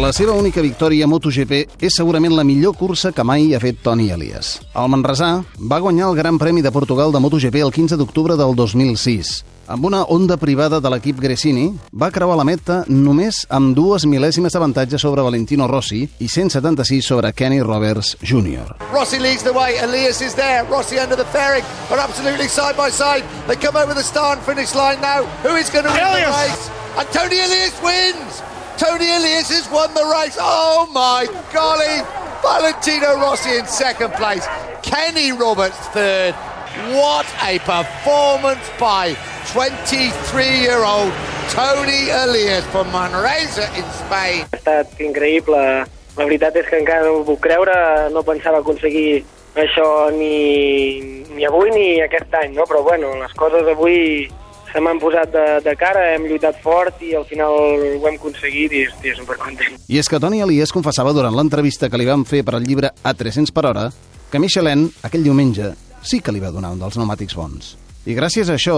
La 0.00 0.12
seva 0.12 0.32
única 0.36 0.62
victòria 0.62 1.04
a 1.04 1.08
MotoGP 1.10 1.82
és 1.82 1.94
segurament 1.96 2.34
la 2.36 2.44
millor 2.46 2.76
cursa 2.78 3.10
que 3.12 3.24
mai 3.26 3.54
ha 3.56 3.60
fet 3.60 3.80
Toni 3.82 4.10
Elias. 4.14 4.60
El 4.76 4.90
Manresà 4.92 5.30
va 5.70 5.80
guanyar 5.82 6.10
el 6.10 6.18
Gran 6.18 6.38
Premi 6.38 6.62
de 6.62 6.70
Portugal 6.70 7.10
de 7.12 7.20
MotoGP 7.20 7.56
el 7.64 7.72
15 7.72 7.96
d'octubre 7.98 8.36
del 8.38 8.54
2006. 8.54 9.32
Amb 9.70 9.84
una 9.86 10.02
onda 10.10 10.36
privada 10.36 10.80
de 10.80 10.90
l'equip 10.90 11.20
Gresini, 11.22 11.68
va 11.94 12.10
creuar 12.10 12.36
la 12.38 12.44
meta 12.44 12.80
només 12.88 13.44
amb 13.48 13.74
dues 13.76 14.06
mil·lèsimes 14.06 14.52
d'avantatge 14.52 14.98
sobre 14.98 15.22
Valentino 15.22 15.68
Rossi 15.70 16.02
i 16.18 16.28
176 16.28 17.06
sobre 17.06 17.32
Kenny 17.32 17.60
Roberts 17.62 18.16
Jr. 18.20 18.76
Rossi 18.92 19.18
leads 19.18 19.42
the 19.46 19.54
way. 19.54 19.78
Elias 19.78 20.20
is 20.20 20.34
there. 20.34 20.64
Rossi 20.70 20.98
under 20.98 21.16
the 21.16 21.26
fairing 21.32 21.64
are 21.90 22.00
absolutely 22.02 22.48
side 22.48 22.76
by 22.76 22.90
side. 22.90 23.24
They 23.48 23.56
come 23.56 23.76
over 23.76 23.94
the 23.94 24.04
start 24.04 24.38
and 24.38 24.46
finish 24.46 24.74
line 24.74 25.00
now. 25.00 25.24
Who 25.42 25.56
is 25.56 25.70
going 25.70 25.86
to 25.86 25.92
win 25.92 26.02
Elias! 26.02 26.30
the 26.30 26.50
race? 26.50 26.70
And 26.98 27.08
Tony 27.14 27.38
Elias 27.38 27.74
wins. 27.82 28.42
Tony 28.80 29.12
Elias 29.12 29.52
has 29.52 29.68
won 29.68 29.92
the 29.92 30.00
race. 30.08 30.38
Oh 30.40 30.88
my 30.94 31.28
golly! 31.52 32.00
Valentino 32.40 33.20
Rossi 33.20 33.58
in 33.58 33.66
second 33.66 34.10
place. 34.14 34.48
Kenny 34.80 35.32
Roberts 35.32 35.76
third. 35.92 36.32
What 36.88 37.28
a 37.44 37.58
performance 37.58 38.64
by 38.80 39.12
23-year-old 39.52 41.12
Tony 41.52 42.08
Elias 42.08 42.64
from 42.72 42.88
Manresa 42.88 43.68
in 43.76 43.84
Spain. 44.00 44.48
Ha 44.48 44.56
estat 44.56 44.96
increïble. 44.96 45.60
La 46.16 46.24
veritat 46.24 46.56
és 46.56 46.64
que 46.64 46.80
encara 46.80 47.04
no 47.04 47.20
ho 47.20 47.24
puc 47.28 47.44
creure, 47.44 47.76
no 48.08 48.24
pensava 48.24 48.64
aconseguir 48.64 49.20
això 49.60 50.08
ni, 50.16 51.20
ni 51.36 51.44
avui 51.44 51.68
ni 51.76 51.88
aquest 52.00 52.32
any, 52.32 52.56
no? 52.56 52.64
però 52.64 52.80
bueno, 52.80 53.12
les 53.20 53.36
coses 53.36 53.68
avui 53.68 54.24
se 54.72 54.80
m'han 54.80 55.00
posat 55.02 55.32
de, 55.34 55.44
de 55.64 55.74
cara, 55.78 56.06
hem 56.14 56.26
lluitat 56.30 56.60
fort 56.62 57.02
i 57.02 57.14
al 57.18 57.26
final 57.28 57.56
ho 57.56 58.06
hem 58.08 58.16
aconseguit 58.16 58.72
i 58.72 58.84
estic 58.88 59.18
supercontent. 59.18 59.78
I 59.90 59.98
és 60.00 60.08
que 60.08 60.20
Toni 60.22 60.42
Elias 60.44 60.72
confessava 60.74 61.14
durant 61.16 61.34
l'entrevista 61.36 61.90
que 61.90 62.00
li 62.00 62.08
van 62.08 62.24
fer 62.28 62.44
per 62.46 62.56
al 62.58 62.66
llibre 62.66 62.92
A 63.02 63.14
300 63.14 63.52
per 63.54 63.66
hora 63.66 63.90
que 64.30 64.38
Michelin, 64.38 64.86
aquell 65.02 65.26
diumenge, 65.26 65.72
sí 66.02 66.20
que 66.22 66.32
li 66.32 66.42
va 66.42 66.52
donar 66.54 66.70
un 66.76 66.82
dels 66.82 66.94
pneumàtics 66.94 67.34
bons. 67.34 67.74
I 68.06 68.14
gràcies 68.16 68.48
a 68.48 68.54
això, 68.54 68.76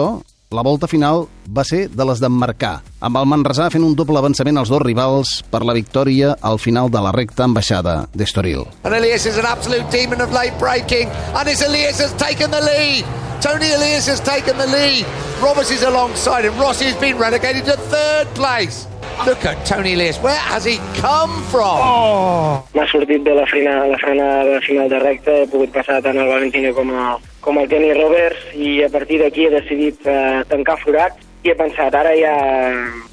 la 0.53 0.63
volta 0.65 0.89
final 0.89 1.27
va 1.49 1.65
ser 1.65 1.87
de 1.89 2.05
les 2.05 2.21
d'emmarcar, 2.21 2.75
amb 3.01 3.17
el 3.21 3.29
Manresà 3.29 3.69
fent 3.73 3.85
un 3.87 3.95
doble 3.97 4.19
avançament 4.21 4.59
als 4.61 4.73
dos 4.73 4.83
rivals 4.83 5.39
per 5.53 5.63
la 5.65 5.73
victòria 5.77 6.35
al 6.41 6.59
final 6.61 6.91
de 6.93 7.01
la 7.01 7.13
recta 7.13 7.45
ambaixada 7.45 8.07
d'Estoril. 8.13 8.67
And 8.85 8.95
Elias 8.97 9.25
is 9.27 9.39
an 9.39 9.49
absolute 9.49 9.89
demon 9.91 10.21
of 10.21 10.33
late 10.33 10.57
braking. 10.61 11.09
And 11.35 11.49
it's 11.49 11.63
Elias 11.63 12.01
has 12.01 12.13
taken 12.21 12.51
the 12.51 12.61
lead. 12.61 13.05
Tony 13.41 13.73
Elias 13.73 14.07
has 14.09 14.21
taken 14.21 14.57
the 14.59 14.67
lead. 14.67 15.07
Roberts 15.43 15.73
is 15.73 15.83
alongside 15.83 16.45
him. 16.45 16.57
Rossi 16.57 16.85
has 16.85 16.97
been 16.97 17.19
relegated 17.19 17.65
to 17.65 17.77
third 17.91 18.29
place. 18.29 18.87
Look 19.27 19.45
at 19.45 19.67
Tony 19.67 19.95
Elias. 19.95 20.17
Where 20.19 20.39
has 20.39 20.65
he 20.65 20.79
come 21.03 21.35
from? 21.51 21.83
Oh. 21.83 22.63
M'ha 22.75 22.87
sortit 22.87 23.25
bé 23.27 23.35
la 23.35 23.43
frena, 23.51 23.75
la 23.91 23.99
frena 23.99 24.29
de 24.47 24.61
final 24.63 24.89
de 24.89 25.01
recta, 25.03 25.35
he 25.43 25.49
pogut 25.51 25.73
passar 25.75 25.99
tant 26.05 26.15
el 26.15 26.31
Valentino 26.31 26.71
com, 26.77 26.93
a, 26.95 27.17
com 27.43 27.59
el 27.59 27.67
Kenny 27.67 27.91
Roberts 27.99 28.53
i 28.55 28.85
a 28.87 28.91
partir 28.93 29.19
d'aquí 29.19 29.49
he 29.49 29.51
decidit 29.57 30.07
eh, 30.07 30.45
tancar 30.53 30.77
forats 30.85 31.27
i 31.43 31.51
he 31.51 31.57
pensat, 31.59 31.95
ara 31.99 32.15
ja 32.15 32.35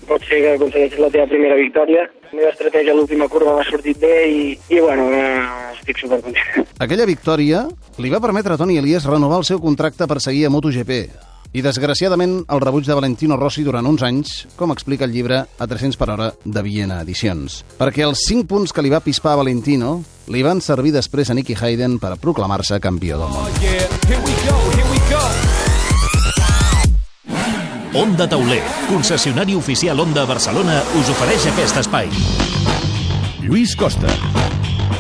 pot 0.06 0.22
ser 0.30 0.44
que 0.44 0.54
aconsegueixis 0.60 1.02
la 1.02 1.10
teva 1.10 1.26
primera 1.32 1.58
victòria. 1.58 2.06
La 2.30 2.38
meva 2.38 2.54
estratègia 2.54 2.94
a 2.94 3.00
l'última 3.00 3.26
curva 3.26 3.56
m'ha 3.58 3.65
sortit 3.65 3.98
bé 3.98 4.13
i, 4.30 4.44
i 4.70 4.84
bueno, 4.86 5.10
eh, 5.18 5.74
estic 5.80 6.06
supercontent. 6.06 6.70
Aquella 6.78 7.10
victòria 7.10 7.65
li 7.98 8.13
va 8.13 8.22
permetre 8.22 8.54
a 8.54 8.62
Toni 8.62 8.78
Elias 8.78 9.10
renovar 9.10 9.42
el 9.42 9.50
seu 9.50 9.58
contracte 9.65 10.06
per 10.06 10.22
seguir 10.22 10.46
a 10.46 10.54
MotoGP. 10.54 11.02
I, 11.50 11.64
desgraciadament, 11.66 12.44
el 12.46 12.62
rebuig 12.62 12.86
de 12.86 12.94
Valentino 12.94 13.34
Rossi 13.40 13.64
durant 13.66 13.88
uns 13.90 14.04
anys, 14.06 14.34
com 14.56 14.70
explica 14.70 15.08
el 15.08 15.14
llibre 15.16 15.40
A 15.58 15.66
300 15.66 15.98
per 15.98 16.10
hora 16.14 16.28
de 16.46 16.62
Viena 16.62 17.00
Edicions. 17.02 17.64
Perquè 17.80 18.06
els 18.06 18.22
5 18.28 18.46
punts 18.46 18.74
que 18.74 18.84
li 18.86 18.92
va 18.94 19.02
pispar 19.02 19.34
a 19.34 19.40
Valentino 19.42 19.96
li 20.30 20.44
van 20.46 20.62
servir 20.62 20.94
després 20.94 21.32
a 21.32 21.38
Nicky 21.38 21.58
Hayden 21.58 21.98
per 21.98 22.20
proclamar-se 22.22 22.78
campió 22.80 23.18
del 23.18 23.34
món. 23.34 23.50
Onda 27.98 28.30
Tauler, 28.30 28.62
concessionari 28.92 29.58
oficial 29.58 30.00
Onda 30.00 30.28
Barcelona, 30.30 30.84
us 31.02 31.10
ofereix 31.10 31.50
aquest 31.50 31.82
espai. 31.82 32.14
Lluís 33.42 33.74
Costa, 33.76 34.14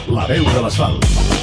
la 0.09 0.25
veu 0.25 0.49
de 0.49 0.65
l'asfalt. 0.65 1.38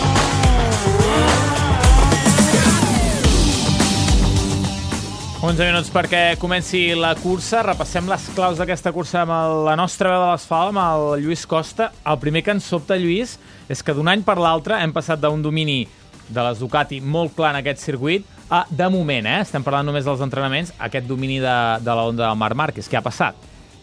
11 5.37 5.67
minuts 5.69 5.91
perquè 5.93 6.21
comenci 6.41 6.95
la 6.97 7.11
cursa. 7.21 7.61
Repassem 7.67 8.07
les 8.09 8.25
claus 8.33 8.57
d'aquesta 8.57 8.89
cursa 8.93 9.21
amb 9.21 9.35
el, 9.37 9.57
la 9.67 9.75
nostra 9.77 10.15
veu 10.15 10.23
de 10.23 10.31
l'asfalt, 10.31 10.73
amb 10.73 10.81
el 10.81 11.27
Lluís 11.27 11.43
Costa. 11.45 11.91
El 12.09 12.17
primer 12.23 12.41
que 12.43 12.55
ens 12.57 12.65
sobta, 12.65 12.97
Lluís, 12.97 13.35
és 13.69 13.83
que 13.85 13.93
d'un 13.93 14.09
any 14.09 14.23
per 14.25 14.39
l'altre 14.41 14.79
hem 14.81 14.95
passat 14.97 15.21
d'un 15.21 15.45
domini 15.45 15.83
de 16.27 16.41
les 16.41 16.63
Ducati 16.63 17.03
molt 17.05 17.35
clar 17.37 17.53
en 17.53 17.61
aquest 17.61 17.85
circuit 17.85 18.25
a, 18.49 18.65
de 18.71 18.89
moment, 18.89 19.29
eh, 19.29 19.43
estem 19.45 19.65
parlant 19.67 19.85
només 19.87 20.09
dels 20.09 20.23
entrenaments, 20.25 20.73
aquest 20.89 21.05
domini 21.07 21.37
de, 21.43 21.57
de 21.85 21.99
la 21.99 22.07
Honda 22.09 22.31
del 22.31 22.41
Marc 22.41 22.57
Márquez. 22.57 22.89
Què 22.89 22.97
ha 22.97 23.05
passat? 23.05 23.37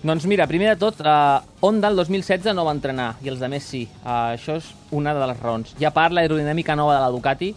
Doncs 0.03 0.25
mira, 0.27 0.49
primer 0.49 0.73
de 0.73 0.79
tot, 0.81 0.97
uh, 1.05 1.37
Honda 1.63 1.87
el 1.93 2.01
2016 2.01 2.49
no 2.57 2.65
va 2.65 2.73
entrenar, 2.75 3.13
i 3.23 3.29
els 3.31 3.39
de 3.39 3.47
més 3.51 3.63
sí. 3.63 3.85
Uh, 4.01 4.33
això 4.33 4.57
és 4.57 4.73
una 4.91 5.13
de 5.15 5.29
les 5.29 5.39
raons. 5.39 5.77
Hi 5.79 5.85
ha 5.85 5.93
part 5.95 6.17
l'aerodinàmica 6.17 6.75
nova 6.75 6.97
de 6.97 7.05
la 7.05 7.13
Ducati, 7.13 7.53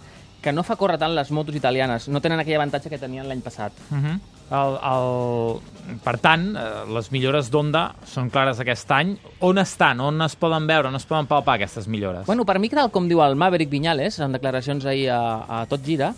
que 0.47 0.55
no 0.55 0.63
fa 0.63 0.77
córrer 0.79 0.95
tant 1.03 1.11
les 1.17 1.31
motos 1.35 1.57
italianes. 1.59 2.07
No 2.07 2.21
tenen 2.23 2.39
aquell 2.39 2.61
avantatge 2.61 2.93
que 2.93 3.01
tenien 3.03 3.27
l'any 3.27 3.43
passat. 3.43 3.75
Uh 3.91 3.99
-huh. 3.99 4.17
El, 4.47 4.77
el... 4.93 5.99
Per 6.05 6.19
tant, 6.23 6.45
eh, 6.55 6.85
les 6.95 7.11
millores 7.11 7.51
d'Honda 7.51 7.97
són 8.07 8.31
clares 8.31 8.61
aquest 8.63 8.91
any. 8.95 9.17
On 9.41 9.59
estan? 9.59 10.01
On 10.01 10.23
es 10.23 10.37
poden 10.37 10.67
veure? 10.69 10.89
On 10.89 10.95
es 10.95 11.05
poden 11.05 11.27
palpar 11.27 11.57
aquestes 11.57 11.89
millores? 11.89 12.27
Bueno, 12.27 12.45
per 12.45 12.61
mi, 12.61 12.69
tal 12.69 12.91
com 12.91 13.09
diu 13.09 13.23
el 13.23 13.35
Maverick 13.35 13.71
Viñales, 13.71 14.21
en 14.21 14.33
declaracions 14.33 14.87
ahir 14.87 15.11
a, 15.11 15.63
a 15.63 15.67
Tot 15.67 15.85
Gira, 15.85 16.11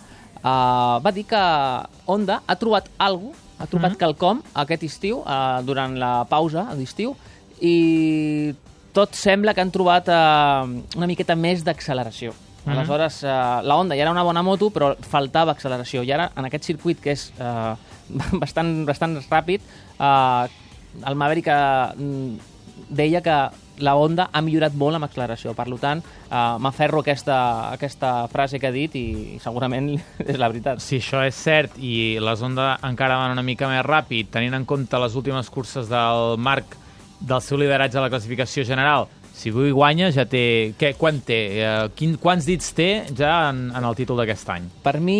uh, 0.43 1.01
va 1.01 1.11
dir 1.11 1.25
que 1.25 1.41
Honda 2.05 2.41
ha 2.45 2.55
trobat 2.55 2.89
alguna 2.99 3.33
ha 3.59 3.65
trobat 3.67 3.91
Mhm. 3.91 3.97
quelcom 3.97 4.41
aquest 4.53 4.83
estiu, 4.83 5.17
uh, 5.19 5.61
durant 5.65 5.97
la 5.97 6.25
pausa 6.29 6.67
d'estiu, 6.75 7.15
i 7.61 8.53
tot 8.93 9.13
sembla 9.13 9.53
que 9.53 9.61
han 9.61 9.71
trobat 9.71 10.07
uh, 10.07 10.63
una 10.95 11.07
miqueta 11.07 11.35
més 11.35 11.63
d'acceleració. 11.63 12.33
Mhm. 12.65 12.75
Aleshores, 12.75 13.21
uh, 13.23 13.61
la 13.63 13.77
Honda 13.77 13.95
ja 13.95 14.03
era 14.03 14.11
una 14.11 14.23
bona 14.23 14.43
moto, 14.43 14.69
però 14.69 14.93
faltava 14.99 15.53
acceleració. 15.55 16.03
I 16.03 16.11
ara, 16.11 16.29
en 16.35 16.45
aquest 16.45 16.65
circuit, 16.65 16.99
que 17.01 17.15
és 17.15 17.29
uh, 17.39 17.75
bastant, 18.43 18.83
bastant 18.85 19.17
ràpid, 19.29 19.63
uh, 19.97 20.45
el 21.05 21.15
Maverick 21.15 21.47
uh, 21.47 21.91
deia 22.89 23.21
que 23.21 23.39
la 23.79 23.95
Honda 23.95 24.27
ha 24.33 24.41
millorat 24.43 24.75
molt 24.75 24.97
amb 24.97 25.07
acceleració. 25.07 25.53
Per 25.55 25.65
tant, 25.79 26.01
uh, 26.03 26.57
m'aferro 26.59 26.99
aquesta, 26.99 27.37
aquesta 27.71 28.27
frase 28.31 28.59
que 28.59 28.67
ha 28.67 28.75
dit 28.75 28.95
i 28.99 29.05
segurament 29.41 29.93
és 30.31 30.37
la 30.37 30.49
veritat. 30.51 30.83
Si 30.83 30.99
això 30.99 31.23
és 31.27 31.35
cert 31.35 31.79
i 31.79 32.19
les 32.21 32.43
Honda 32.43 32.73
encara 32.83 33.19
van 33.21 33.37
una 33.37 33.45
mica 33.45 33.69
més 33.71 33.85
ràpid, 33.87 34.33
tenint 34.35 34.57
en 34.57 34.67
compte 34.67 34.99
les 34.99 35.15
últimes 35.15 35.49
curses 35.49 35.89
del 35.91 36.35
Marc 36.37 36.75
del 37.19 37.41
seu 37.43 37.59
lideratge 37.59 37.99
a 37.99 38.05
la 38.05 38.11
classificació 38.11 38.63
general, 38.63 39.09
si 39.39 39.53
avui 39.53 39.71
guanya 39.71 40.09
ja 40.11 40.25
té... 40.27 40.73
Què, 40.79 40.91
quan 40.99 41.21
té? 41.23 41.37
Eh, 41.63 41.85
quin, 41.95 42.17
quants 42.19 42.43
dits 42.47 42.73
té 42.75 42.89
ja 43.15 43.49
en, 43.53 43.69
en 43.71 43.87
el 43.87 43.95
títol 43.95 44.19
d'aquest 44.19 44.51
any? 44.51 44.67
Per 44.83 44.97
mi 44.99 45.19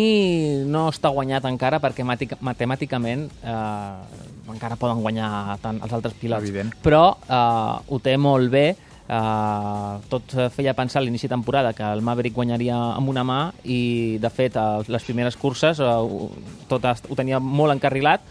no 0.68 0.86
està 0.92 1.08
guanyat 1.14 1.48
encara 1.48 1.80
perquè 1.80 2.04
matic- 2.04 2.36
matemàticament 2.44 3.24
eh, 3.40 4.52
encara 4.52 4.76
poden 4.76 5.00
guanyar 5.00 5.56
tant 5.64 5.80
els 5.80 5.96
altres 5.96 6.14
pilots. 6.20 6.44
Evident. 6.44 6.74
Però 6.84 7.04
eh, 7.16 7.74
ho 7.88 7.98
té 8.04 8.16
molt 8.20 8.52
bé. 8.52 8.66
Eh, 9.10 9.94
tot 10.12 10.36
feia 10.54 10.70
pensar 10.78 11.00
a 11.00 11.02
l'inici 11.02 11.26
de 11.26 11.32
temporada 11.34 11.72
que 11.74 11.82
el 11.82 11.98
Maverick 12.06 12.36
guanyaria 12.36 12.76
amb 12.94 13.10
una 13.10 13.24
mà 13.26 13.38
i, 13.64 14.18
de 14.22 14.30
fet, 14.30 14.54
a 14.60 14.84
les 14.86 15.02
primeres 15.08 15.34
curses 15.40 15.80
eh, 15.82 15.88
ho- 15.88 16.28
tot 16.70 16.84
ho 16.86 17.16
tenia 17.18 17.40
molt 17.42 17.74
encarrilat 17.74 18.22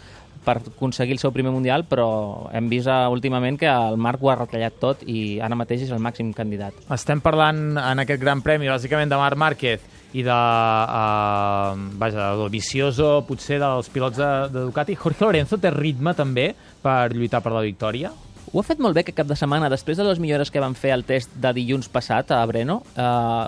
per 0.44 0.56
aconseguir 0.60 1.16
el 1.16 1.20
seu 1.22 1.32
primer 1.34 1.52
Mundial, 1.52 1.84
però 1.88 2.48
hem 2.56 2.68
vist 2.72 2.88
eh, 2.88 2.98
últimament 3.12 3.58
que 3.60 3.68
el 3.68 3.98
Marc 4.00 4.22
ho 4.22 4.32
ha 4.32 4.38
retallat 4.40 4.78
tot 4.80 5.04
i 5.06 5.38
ara 5.42 5.58
mateix 5.58 5.84
és 5.86 5.94
el 5.94 6.02
màxim 6.02 6.32
candidat. 6.36 6.76
Estem 6.94 7.22
parlant 7.24 7.76
en 7.80 8.04
aquest 8.04 8.22
gran 8.22 8.42
premi, 8.44 8.70
bàsicament, 8.70 9.10
de 9.10 9.20
Marc 9.20 9.40
Márquez 9.40 9.84
i 10.12 10.24
de, 10.26 10.34
uh, 10.34 11.76
vaja, 12.00 12.32
del 12.40 12.50
Vicioso, 12.50 13.20
potser 13.28 13.60
dels 13.62 13.90
pilots 13.94 14.18
de, 14.18 14.30
de 14.50 14.64
Ducati. 14.66 14.96
Jorge 14.98 15.24
Lorenzo 15.26 15.60
té 15.62 15.70
ritme, 15.70 16.16
també, 16.18 16.50
per 16.82 17.12
lluitar 17.14 17.42
per 17.44 17.54
la 17.54 17.62
victòria? 17.66 18.10
Ho 18.52 18.58
ha 18.58 18.66
fet 18.66 18.80
molt 18.82 18.96
bé 18.96 19.04
aquest 19.04 19.14
cap 19.20 19.28
de 19.30 19.36
setmana. 19.38 19.68
Després 19.70 19.98
de 19.98 20.04
les 20.06 20.18
millores 20.18 20.50
que 20.50 20.62
van 20.62 20.74
fer 20.74 20.90
al 20.90 21.04
test 21.06 21.30
de 21.38 21.52
dilluns 21.54 21.86
passat 21.92 22.32
a 22.34 22.40
Breno, 22.50 22.80
eh, 22.96 23.04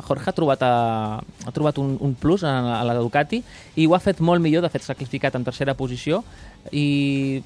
Jorge 0.06 0.30
ha 0.30 0.36
trobat, 0.36 0.62
a, 0.62 1.18
ha 1.18 1.54
trobat 1.54 1.80
un, 1.82 1.96
un 1.98 2.14
plus 2.14 2.44
a, 2.46 2.52
a 2.78 2.84
la 2.86 2.94
Ducati 2.94 3.42
i 3.74 3.88
ho 3.88 3.96
ha 3.96 4.02
fet 4.02 4.22
molt 4.22 4.42
millor. 4.44 4.62
De 4.62 4.70
fet, 4.70 4.86
s'ha 4.86 4.94
classificat 4.94 5.34
en 5.34 5.48
tercera 5.48 5.74
posició 5.74 6.22
i 6.70 7.42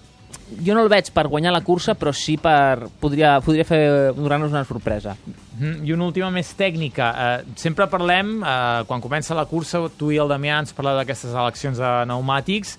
jo 0.67 0.75
no 0.77 0.83
el 0.85 0.91
veig 0.93 1.09
per 1.17 1.27
guanyar 1.33 1.55
la 1.55 1.63
cursa, 1.65 1.95
però 1.97 2.13
sí 2.13 2.37
per... 2.37 2.91
podria, 3.01 3.39
podria 3.41 3.65
fer 3.65 3.81
donar-nos 4.13 4.53
una 4.53 4.67
sorpresa. 4.69 5.17
Mhm, 5.57 5.87
I 5.87 5.97
una 5.97 6.11
última 6.11 6.31
més 6.35 6.53
tècnica. 6.59 7.09
Eh, 7.17 7.57
sempre 7.57 7.89
parlem, 7.89 8.43
eh, 8.43 8.85
quan 8.87 9.01
comença 9.01 9.35
la 9.39 9.47
cursa, 9.49 9.81
tu 9.97 10.13
i 10.13 10.21
el 10.21 10.29
Damià 10.29 10.61
ens 10.61 10.77
parleu 10.77 10.99
d'aquestes 11.01 11.33
eleccions 11.33 11.81
de 11.81 11.93
pneumàtics. 12.05 12.77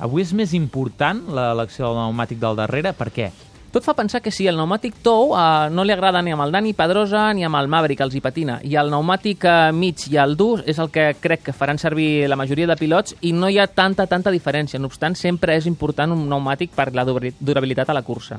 Avui 0.00 0.24
és 0.24 0.32
més 0.32 0.54
important 0.56 1.20
l'elecció 1.28 1.90
del 1.90 2.00
pneumàtic 2.00 2.40
del 2.40 2.56
darrere. 2.64 2.96
Per 2.96 3.12
què? 3.12 3.34
Tot 3.74 3.82
fa 3.82 3.90
pensar 3.98 4.20
que 4.22 4.30
sí, 4.30 4.44
el 4.46 4.54
pneumàtic 4.54 5.00
tou 5.02 5.32
eh, 5.34 5.66
no 5.74 5.82
li 5.82 5.90
agrada 5.90 6.20
ni 6.22 6.30
amb 6.30 6.44
el 6.44 6.52
Dani 6.54 6.70
Pedrosa 6.78 7.24
ni 7.34 7.42
amb 7.42 7.58
el 7.58 7.66
Maverick, 7.66 8.04
els 8.06 8.14
hi 8.14 8.20
patina. 8.22 8.60
I 8.62 8.76
el 8.78 8.86
pneumàtic 8.92 9.42
eh, 9.50 9.54
mig 9.74 10.04
i 10.12 10.20
el 10.22 10.36
dur 10.38 10.62
és 10.70 10.78
el 10.78 10.92
que 10.94 11.08
crec 11.18 11.42
que 11.48 11.52
faran 11.56 11.80
servir 11.82 12.28
la 12.30 12.38
majoria 12.38 12.68
de 12.70 12.76
pilots 12.78 13.16
i 13.26 13.32
no 13.34 13.50
hi 13.50 13.58
ha 13.58 13.66
tanta, 13.66 14.06
tanta 14.06 14.30
diferència. 14.30 14.78
No 14.78 14.86
obstant, 14.92 15.18
sempre 15.18 15.58
és 15.58 15.66
important 15.66 16.14
un 16.14 16.22
pneumàtic 16.28 16.70
per 16.76 16.92
la 16.94 17.02
dura- 17.04 17.34
durabilitat 17.40 17.90
a 17.90 17.98
la 17.98 18.06
cursa. 18.06 18.38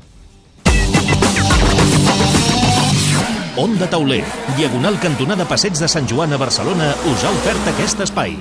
Onda 3.59 3.87
Tauler, 3.91 4.23
diagonal 4.55 4.99
cantonada 5.03 5.43
Passeig 5.47 5.75
de 5.79 5.91
Sant 5.91 6.07
Joan 6.07 6.31
a 6.31 6.39
Barcelona, 6.39 6.93
us 7.11 7.23
ha 7.27 7.35
ofert 7.35 7.73
aquest 7.75 8.07
espai. 8.07 8.39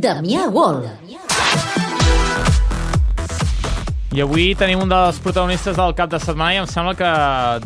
Damià 0.00 0.46
Gol. 0.48 0.86
I 4.10 4.22
avui 4.24 4.54
tenim 4.56 4.80
un 4.80 4.88
dels 4.88 5.18
protagonistes 5.20 5.76
del 5.76 5.92
cap 5.98 6.08
de 6.10 6.18
setmana 6.22 6.54
i 6.56 6.60
em 6.62 6.68
sembla 6.70 6.94
que 6.96 7.10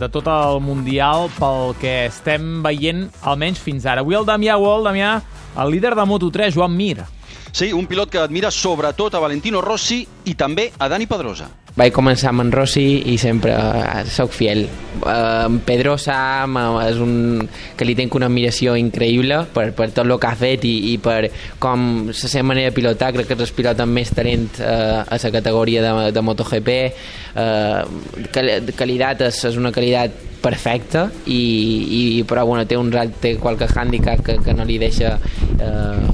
de 0.01 0.09
tot 0.11 0.27
el 0.33 0.59
Mundial 0.65 1.29
pel 1.39 1.77
que 1.79 1.93
estem 2.09 2.59
veient, 2.65 3.07
almenys 3.23 3.63
fins 3.63 3.87
ara. 3.87 4.03
Avui 4.03 4.19
el 4.19 4.27
Damià 4.27 4.59
Wall, 4.59 4.83
Damià, 4.91 5.15
el 5.63 5.71
líder 5.77 5.95
de 5.95 6.09
Moto3, 6.11 6.57
Joan 6.59 6.75
Mir. 6.75 7.05
Sí, 7.53 7.71
un 7.71 7.87
pilot 7.87 8.11
que 8.11 8.19
admira 8.19 8.51
sobretot 8.51 9.15
a 9.15 9.23
Valentino 9.23 9.63
Rossi 9.63 10.03
i 10.27 10.35
també 10.35 10.73
a 10.75 10.91
Dani 10.91 11.07
Pedrosa. 11.07 11.47
Vaig 11.75 11.91
començar 11.91 12.29
amb 12.31 12.45
en 12.45 12.53
Rossi 12.55 12.85
i 13.11 13.17
sempre 13.19 13.51
eh, 13.51 14.05
sóc 14.07 14.31
fiel. 14.31 14.61
Eh, 14.63 15.15
en 15.49 15.57
Pedrosa 15.67 16.45
m- 16.47 16.61
és 16.85 17.01
un 17.03 17.49
que 17.75 17.83
li 17.89 17.97
tenc 17.99 18.15
una 18.15 18.29
admiració 18.31 18.77
increïble 18.79 19.41
per, 19.57 19.73
per 19.75 19.89
tot 19.91 20.05
el 20.07 20.15
que 20.23 20.29
ha 20.31 20.37
fet 20.39 20.63
i, 20.71 20.75
i 20.93 21.01
per 21.03 21.33
com 21.59 22.05
la 22.07 22.15
seva 22.15 22.45
manera 22.47 22.71
de 22.71 22.77
pilotar. 22.77 23.09
Crec 23.17 23.27
que 23.33 23.35
és 23.35 23.43
el 23.49 23.57
pilot 23.59 23.83
amb 23.83 23.99
més 23.99 24.13
talent 24.15 24.47
eh, 24.63 25.01
a 25.03 25.19
la 25.19 25.33
categoria 25.35 25.83
de, 25.83 26.13
de 26.15 26.23
MotoGP. 26.29 26.71
Eh, 27.43 27.83
quali- 28.31 28.61
qualitat 28.79 29.27
és, 29.33 29.43
és 29.51 29.59
una 29.59 29.75
qualitat 29.75 30.15
perfecta 30.45 31.09
i, 31.27 31.41
i 31.99 32.23
però 32.29 32.47
bueno, 32.47 32.69
té 32.71 32.79
un 32.79 32.95
té 33.19 33.35
qualque 33.43 33.67
hàndicap 33.67 34.23
que, 34.23 34.39
que 34.47 34.55
no 34.55 34.63
li 34.69 34.79
deixa 34.79 35.17
eh, 35.59 36.07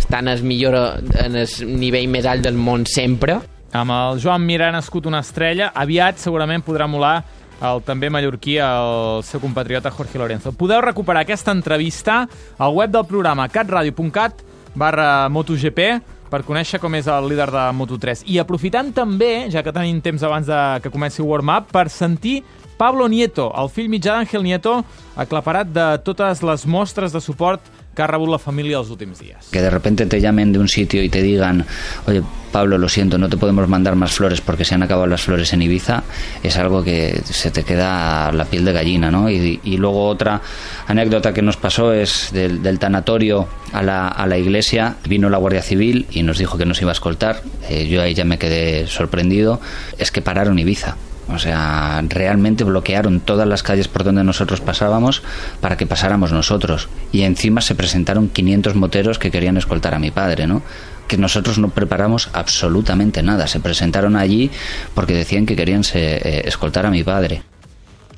estar 0.00 0.24
en 0.24 0.32
el 0.32 0.42
millor 0.48 0.80
en 1.26 1.36
el 1.44 1.48
nivell 1.76 2.08
més 2.08 2.24
alt 2.24 2.48
del 2.48 2.56
món 2.56 2.88
sempre 2.88 3.36
Amb 3.72 3.92
el 3.92 4.20
Joan 4.22 4.46
Mir 4.46 4.62
ha 4.62 4.72
nascut 4.72 5.06
una 5.06 5.20
estrella. 5.20 5.72
Aviat 5.76 6.20
segurament 6.22 6.64
podrà 6.64 6.86
molar 6.88 7.22
el 7.64 7.82
també 7.82 8.08
mallorquí, 8.10 8.56
el 8.62 9.22
seu 9.26 9.42
compatriota 9.42 9.90
Jorge 9.90 10.18
Lorenzo. 10.18 10.52
Podeu 10.56 10.80
recuperar 10.80 11.24
aquesta 11.26 11.52
entrevista 11.52 12.22
al 12.56 12.76
web 12.76 12.92
del 12.94 13.04
programa 13.06 13.48
catradio.cat 13.48 14.44
barra 14.78 15.28
MotoGP 15.28 15.82
per 16.30 16.44
conèixer 16.46 16.78
com 16.80 16.94
és 16.94 17.08
el 17.10 17.28
líder 17.28 17.48
de 17.50 17.64
Moto3. 17.74 18.22
I 18.28 18.38
aprofitant 18.40 18.92
també, 18.94 19.48
ja 19.52 19.64
que 19.64 19.74
tenim 19.74 20.00
temps 20.04 20.22
abans 20.22 20.48
de 20.48 20.60
que 20.84 20.92
comenci 20.92 21.22
el 21.24 21.28
warm-up, 21.28 21.72
per 21.72 21.88
sentir 21.90 22.42
Pablo 22.78 23.08
Nieto, 23.08 23.48
el 23.58 23.72
fill 23.74 23.88
mitjà 23.90 24.14
d'Àngel 24.14 24.44
Nieto, 24.46 24.76
aclaparat 25.18 25.72
de 25.74 25.86
totes 26.06 26.44
les 26.46 26.66
mostres 26.68 27.16
de 27.16 27.20
suport 27.20 27.64
que 27.98 28.04
ha 28.06 28.06
rebut 28.06 28.30
els 28.30 28.90
últims 28.94 29.18
dies. 29.18 29.50
Que 29.50 29.60
de 29.60 29.70
repente 29.70 30.06
te 30.06 30.20
llamen 30.20 30.52
de 30.52 30.60
un 30.60 30.68
sitio 30.68 31.02
y 31.02 31.08
te 31.08 31.20
digan, 31.20 31.66
oye, 32.06 32.22
Pablo, 32.52 32.78
lo 32.78 32.88
siento, 32.88 33.18
no 33.18 33.28
te 33.28 33.36
podemos 33.36 33.68
mandar 33.68 33.96
más 33.96 34.12
flores 34.12 34.40
porque 34.40 34.64
se 34.64 34.74
han 34.74 34.82
acabado 34.84 35.08
las 35.08 35.22
flores 35.22 35.52
en 35.52 35.62
Ibiza, 35.62 36.04
es 36.42 36.56
algo 36.56 36.84
que 36.84 37.20
se 37.24 37.50
te 37.50 37.64
queda 37.64 38.30
la 38.32 38.44
piel 38.44 38.64
de 38.64 38.72
gallina, 38.72 39.10
¿no? 39.10 39.28
Y, 39.28 39.58
luego 39.78 40.06
otra 40.06 40.40
anécdota 40.86 41.32
que 41.32 41.42
nos 41.42 41.56
pasó 41.56 41.92
es 41.92 42.30
del, 42.32 42.62
del 42.62 42.78
tanatorio 42.78 43.46
a 43.72 43.82
la, 43.82 44.08
a 44.08 44.26
la 44.26 44.38
iglesia, 44.38 44.96
vino 45.08 45.28
la 45.28 45.38
Guardia 45.38 45.62
Civil 45.62 46.06
y 46.10 46.22
nos 46.22 46.38
dijo 46.38 46.56
que 46.56 46.66
nos 46.66 46.80
iba 46.80 46.90
a 46.90 46.92
escoltar, 46.92 47.42
Eh, 47.68 47.86
yo 47.86 48.00
ahí 48.00 48.14
ya 48.14 48.24
me 48.24 48.38
quedé 48.38 48.86
sorprendido, 48.86 49.60
es 49.98 50.10
que 50.10 50.22
pararon 50.22 50.58
Ibiza. 50.58 50.96
O 51.30 51.38
sea, 51.38 52.02
realmente 52.08 52.64
bloquearon 52.64 53.20
todas 53.20 53.46
las 53.46 53.62
calles 53.62 53.86
por 53.88 54.02
donde 54.04 54.24
nosotros 54.24 54.60
pasábamos 54.60 55.22
para 55.60 55.76
que 55.76 55.86
pasáramos 55.86 56.32
nosotros. 56.32 56.88
Y 57.12 57.22
encima 57.22 57.60
se 57.60 57.74
presentaron 57.74 58.28
500 58.28 58.74
moteros 58.76 59.18
que 59.18 59.30
querían 59.30 59.56
escoltar 59.56 59.94
a 59.94 59.98
mi 59.98 60.10
padre, 60.10 60.46
¿no? 60.46 60.62
Que 61.06 61.18
nosotros 61.18 61.58
no 61.58 61.68
preparamos 61.70 62.28
absolutamente 62.32 63.22
nada. 63.22 63.46
Se 63.46 63.60
presentaron 63.60 64.16
allí 64.16 64.50
porque 64.94 65.14
decían 65.14 65.46
que 65.46 65.56
querían 65.56 65.84
se- 65.84 66.16
eh, 66.16 66.42
escoltar 66.48 66.86
a 66.86 66.90
mi 66.90 67.02
padre. 67.02 67.42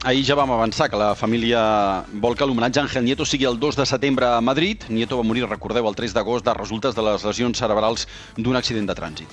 Ahir 0.03 0.25
ja 0.25 0.35
vam 0.35 0.49
avançar 0.51 0.89
que 0.89 0.97
la 0.97 1.15
família 1.15 2.05
vol 2.15 2.33
que 2.35 2.47
l'homenatge 2.47 2.81
a 2.81 2.83
Ángel 2.87 3.05
Nieto 3.05 3.27
sigui 3.29 3.45
el 3.45 3.59
2 3.61 3.77
de 3.77 3.85
setembre 3.85 4.25
a 4.25 4.41
Madrid. 4.41 4.79
Nieto 4.89 5.19
va 5.19 5.23
morir, 5.23 5.45
recordeu, 5.45 5.87
el 5.87 5.95
3 5.95 6.15
d'agost 6.15 6.43
de 6.47 6.55
resultes 6.55 6.95
de 6.97 7.03
les 7.05 7.23
lesions 7.23 7.59
cerebrals 7.59 8.09
d'un 8.39 8.57
accident 8.57 8.89
de 8.89 8.95
trànsit. 8.97 9.29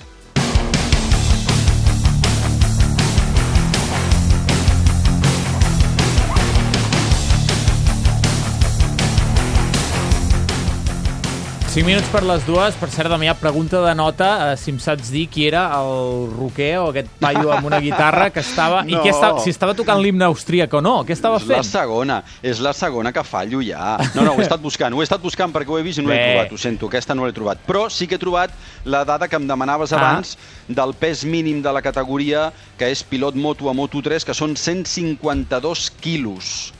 5 11.68 11.84
minuts 11.86 12.08
per 12.10 12.22
les 12.24 12.42
dues. 12.48 12.74
Per 12.80 12.88
cert, 12.90 13.10
Damià, 13.12 13.34
pregunta 13.38 13.78
de 13.84 13.92
nota 13.94 14.28
eh, 14.48 14.54
si 14.58 14.72
em 14.72 14.78
saps 14.82 15.10
dir 15.12 15.26
qui 15.30 15.44
era 15.46 15.66
el 15.76 16.24
roquer 16.32 16.78
o 16.80 16.86
aquest 16.88 17.10
paio 17.20 17.52
amb 17.54 17.68
una 17.68 17.78
guitarra 17.84 18.30
que 18.34 18.40
estava... 18.40 18.80
I 18.88 18.96
No. 18.96 19.02
què 19.04 19.12
estava, 19.12 19.42
si 19.44 19.52
estava 19.52 19.74
tocant 19.76 20.00
l'himne 20.02 20.24
austríac 20.26 20.72
o 20.74 20.80
no? 20.82 20.94
Què 21.06 21.12
estava 21.14 21.36
És 21.38 21.44
la 21.46 21.58
fent? 21.60 21.68
segona, 21.68 22.16
és 22.42 22.58
la 22.64 22.72
segona 22.74 23.12
que 23.14 23.22
fallo 23.22 23.60
ja. 23.62 23.98
No, 24.16 24.24
no, 24.24 24.32
ho 24.32 24.40
he 24.40 24.46
estat 24.46 24.62
buscant, 24.64 24.96
ho 24.96 25.02
he 25.04 25.06
estat 25.06 25.22
buscant 25.22 25.52
perquè 25.54 25.70
ho 25.70 25.78
he 25.78 25.84
vist 25.86 26.00
i 26.00 26.06
no 26.06 26.10
l'he 26.10 26.16
trobat, 26.24 26.54
ho 26.56 26.58
sento, 26.62 26.88
aquesta 26.88 27.14
no 27.14 27.28
l'he 27.28 27.36
trobat. 27.36 27.60
Però 27.68 27.84
sí 27.92 28.08
que 28.08 28.16
he 28.16 28.22
trobat 28.22 28.56
la 28.88 29.04
dada 29.06 29.28
que 29.28 29.36
em 29.38 29.46
demanaves 29.46 29.92
Ah. 29.92 30.00
abans 30.00 30.34
del 30.66 30.94
pes 30.98 31.22
mínim 31.28 31.60
de 31.62 31.72
la 31.76 31.82
categoria, 31.84 32.48
que 32.80 32.88
és 32.90 33.04
pilot 33.04 33.36
moto 33.36 33.68
a 33.70 33.76
Moto3, 33.76 34.24
que 34.24 34.34
són 34.34 34.56
152 34.56 35.90
quilos. 36.00 36.72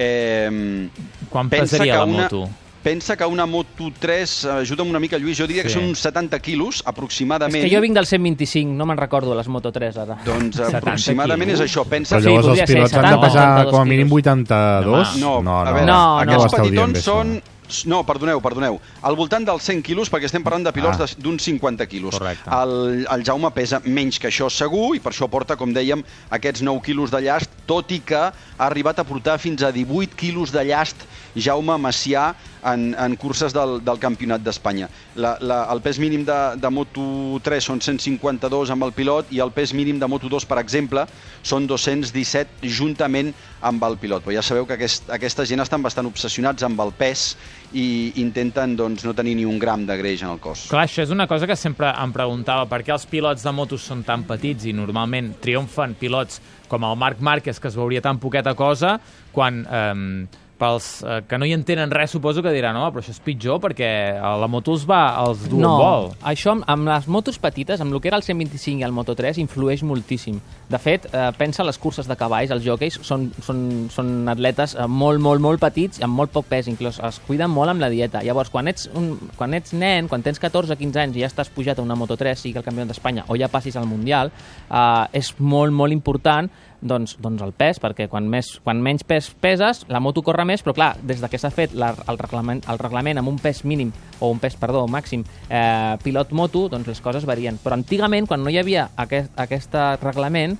Eh, 0.00 0.88
Quan 1.28 1.48
pesaria 1.52 1.98
la 2.00 2.04
una- 2.08 2.22
moto? 2.24 2.48
Pensa 2.82 3.14
que 3.14 3.26
una 3.26 3.44
Moto 3.44 3.90
3, 3.98 4.46
ajuda'm 4.64 4.88
una 4.88 4.98
mica, 4.98 5.18
Lluís, 5.18 5.36
jo 5.36 5.46
diria 5.46 5.62
que 5.62 5.68
Sí. 5.68 5.74
són 5.78 5.84
uns 5.90 5.98
70 6.00 6.38
quilos, 6.40 6.76
És 6.80 6.86
aproximadament. 6.86 7.62
que 7.64 7.74
jo 7.74 7.80
vinc 7.82 7.94
del 7.94 8.06
125, 8.06 8.72
no 8.72 8.86
me'n 8.86 8.96
recordo 8.96 9.34
les 9.34 9.48
Moto 9.48 9.70
3 9.70 9.96
ara. 9.98 10.16
Doncs 10.24 10.58
aproximadament 10.60 11.50
és 11.50 11.60
això. 11.60 11.84
Pensa 11.86 12.16
Però 12.16 12.24
llavors 12.24 12.58
els 12.58 12.70
pilots 12.70 12.94
han 12.94 13.10
de 13.10 13.18
pesar 13.26 13.66
com 13.70 13.80
a 13.80 13.84
mínim 13.84 14.10
82? 14.10 15.08
Ah, 15.08 15.16
No, 15.18 15.42
no, 15.42 15.60
a 15.60 15.72
veure, 15.72 15.86
no, 15.86 16.18
aquests 16.20 16.42
ho 16.42 16.46
esteu 16.46 16.64
dient 16.70 16.92
petitons 16.92 17.04
són... 17.04 17.42
No, 17.86 18.04
perdoneu, 18.04 18.40
perdoneu. 18.42 18.80
Al 19.02 19.14
voltant 19.14 19.44
dels 19.46 19.62
100 19.62 19.80
quilos, 19.86 20.10
perquè 20.10 20.24
estem 20.26 20.42
parlant 20.42 20.64
de 20.64 20.72
pilots 20.72 20.98
Ah. 21.00 21.06
d'uns 21.16 21.40
50 21.40 21.86
quilos. 21.86 22.18
Correcte. 22.18 22.50
El, 22.50 23.06
el 23.08 23.22
Jaume 23.24 23.52
pesa 23.52 23.80
menys 23.84 24.18
que 24.18 24.26
això 24.26 24.50
segur 24.50 24.96
i 24.96 24.98
per 24.98 25.12
això 25.12 25.28
porta, 25.30 25.54
com 25.54 25.72
dèiem, 25.72 26.02
aquests 26.30 26.62
9 26.62 26.82
quilos 26.82 27.12
de 27.12 27.20
llast, 27.22 27.48
tot 27.66 27.92
i 27.92 28.00
que 28.00 28.16
ha 28.16 28.32
arribat 28.58 28.98
a 28.98 29.04
portar 29.04 29.38
fins 29.38 29.62
a 29.62 29.70
18 29.70 30.16
quilos 30.16 30.50
de 30.50 30.64
llast 30.64 30.96
Jaume 31.36 31.76
Macià 31.80 32.30
en, 32.66 32.90
en 32.98 33.16
curses 33.16 33.54
del, 33.56 33.78
del 33.84 34.00
Campionat 34.02 34.42
d'Espanya. 34.44 34.88
El 35.16 35.82
pes 35.84 36.00
mínim 36.02 36.24
de, 36.28 36.38
de 36.60 36.72
Moto3 36.72 37.68
són 37.70 37.80
152 37.80 38.72
amb 38.74 38.86
el 38.86 38.94
pilot 38.96 39.32
i 39.34 39.40
el 39.42 39.52
pes 39.54 39.74
mínim 39.76 40.00
de 40.00 40.08
Moto2, 40.10 40.46
per 40.48 40.60
exemple, 40.62 41.06
són 41.42 41.68
217 41.70 42.68
juntament 42.68 43.32
amb 43.64 43.84
el 43.86 43.96
pilot. 44.00 44.24
Però 44.24 44.36
ja 44.36 44.44
sabeu 44.44 44.66
que 44.68 44.76
aquest, 44.76 45.08
aquesta 45.12 45.46
gent 45.48 45.62
estan 45.64 45.84
bastant 45.84 46.08
obsessionats 46.10 46.64
amb 46.66 46.80
el 46.84 46.92
pes 46.96 47.34
i 47.76 48.12
intenten 48.22 48.74
doncs, 48.78 49.04
no 49.06 49.14
tenir 49.16 49.36
ni 49.38 49.46
un 49.48 49.58
gram 49.62 49.86
de 49.86 49.96
greix 50.00 50.24
en 50.24 50.32
el 50.34 50.40
cos. 50.42 50.66
Clar, 50.72 50.86
això 50.88 51.04
és 51.04 51.14
una 51.14 51.28
cosa 51.30 51.48
que 51.48 51.56
sempre 51.58 51.92
em 51.92 52.12
preguntava, 52.14 52.66
per 52.70 52.82
què 52.84 52.94
els 52.94 53.06
pilots 53.10 53.46
de 53.46 53.54
motos 53.54 53.86
són 53.86 54.04
tan 54.06 54.26
petits 54.28 54.66
i 54.66 54.74
normalment 54.76 55.34
triomfen 55.42 55.94
pilots 56.00 56.40
com 56.70 56.84
el 56.86 56.96
Marc 56.98 57.20
Márquez, 57.22 57.58
que 57.58 57.68
es 57.70 57.78
veuria 57.78 58.02
tan 58.02 58.20
poqueta 58.22 58.54
cosa, 58.58 58.96
quan 59.34 59.64
eh, 59.66 60.48
pels 60.60 60.88
eh, 61.02 61.20
que 61.28 61.38
no 61.40 61.48
hi 61.48 61.54
entenen 61.56 61.90
res 61.92 62.12
suposo 62.14 62.42
que 62.44 62.52
diran, 62.54 62.76
no, 62.76 62.86
però 62.92 63.02
això 63.02 63.14
és 63.14 63.22
pitjor 63.24 63.60
perquè 63.62 63.90
a 64.20 64.34
la 64.40 64.48
moto 64.50 64.74
els 64.76 64.84
va, 64.88 65.02
els 65.24 65.46
du 65.50 65.60
no, 65.60 65.72
vol. 65.80 66.10
això 66.32 66.52
amb, 66.54 66.66
amb 66.70 66.90
les 66.90 67.08
motos 67.10 67.40
petites, 67.40 67.80
amb 67.80 67.94
el 67.94 68.02
que 68.02 68.10
era 68.12 68.20
el 68.20 68.26
125 68.26 68.80
i 68.80 68.86
el 68.86 68.94
Moto3, 68.94 69.40
influeix 69.42 69.82
moltíssim. 69.86 70.38
De 70.70 70.78
fet, 70.78 71.08
eh, 71.10 71.30
pensa 71.38 71.66
les 71.66 71.78
curses 71.80 72.08
de 72.08 72.16
cavalls, 72.18 72.52
els 72.54 72.64
jockeys 72.64 73.00
són, 73.06 73.28
són, 73.42 73.64
són 73.92 74.12
atletes 74.30 74.76
eh, 74.76 74.86
molt, 74.86 75.22
molt, 75.22 75.42
molt 75.42 75.62
petits 75.62 76.02
amb 76.04 76.16
molt 76.20 76.34
poc 76.34 76.48
pes, 76.50 76.68
inclús 76.70 77.00
es 77.06 77.20
cuiden 77.26 77.50
molt 77.50 77.72
amb 77.72 77.82
la 77.82 77.90
dieta. 77.92 78.22
Llavors, 78.26 78.52
quan 78.52 78.70
ets, 78.70 78.88
un, 78.96 79.12
quan 79.38 79.56
ets 79.56 79.74
nen, 79.76 80.08
quan 80.10 80.24
tens 80.26 80.40
14 80.42 80.76
o 80.76 80.78
15 80.80 81.04
anys 81.04 81.18
i 81.18 81.24
ja 81.24 81.30
estàs 81.30 81.52
pujat 81.52 81.80
a 81.80 81.86
una 81.86 81.98
Moto3, 81.98 82.36
sigui 82.38 82.60
el 82.60 82.66
campió 82.66 82.86
d'Espanya 82.88 83.26
o 83.28 83.38
ja 83.40 83.50
passis 83.52 83.78
al 83.80 83.88
Mundial, 83.90 84.32
eh, 84.68 85.20
és 85.20 85.34
molt, 85.38 85.74
molt 85.74 85.96
important 85.96 86.50
doncs, 86.80 87.16
doncs 87.20 87.42
el 87.44 87.52
pes, 87.56 87.80
perquè 87.80 88.06
quan, 88.10 88.26
més, 88.30 88.52
quan 88.64 88.80
menys 88.82 89.04
pes 89.06 89.30
peses, 89.40 89.84
la 89.88 90.00
moto 90.00 90.22
corre 90.26 90.46
més, 90.48 90.64
però 90.64 90.74
clar, 90.76 90.90
des 91.02 91.20
de 91.20 91.28
que 91.30 91.38
s'ha 91.40 91.52
fet 91.54 91.74
la, 91.76 91.92
el, 92.08 92.18
reglament, 92.20 92.62
el 92.70 92.80
reglament 92.80 93.20
amb 93.20 93.32
un 93.32 93.38
pes 93.40 93.64
mínim, 93.68 93.92
o 94.20 94.30
un 94.32 94.40
pes, 94.40 94.56
perdó, 94.60 94.86
màxim, 94.90 95.24
eh, 95.48 95.96
pilot 96.04 96.32
moto, 96.36 96.68
doncs 96.72 96.88
les 96.90 97.00
coses 97.04 97.28
varien. 97.28 97.60
Però 97.62 97.76
antigament, 97.76 98.28
quan 98.28 98.44
no 98.44 98.52
hi 98.52 98.58
havia 98.60 98.90
aquest, 98.96 99.32
aquest 99.40 99.78
reglament, 100.02 100.58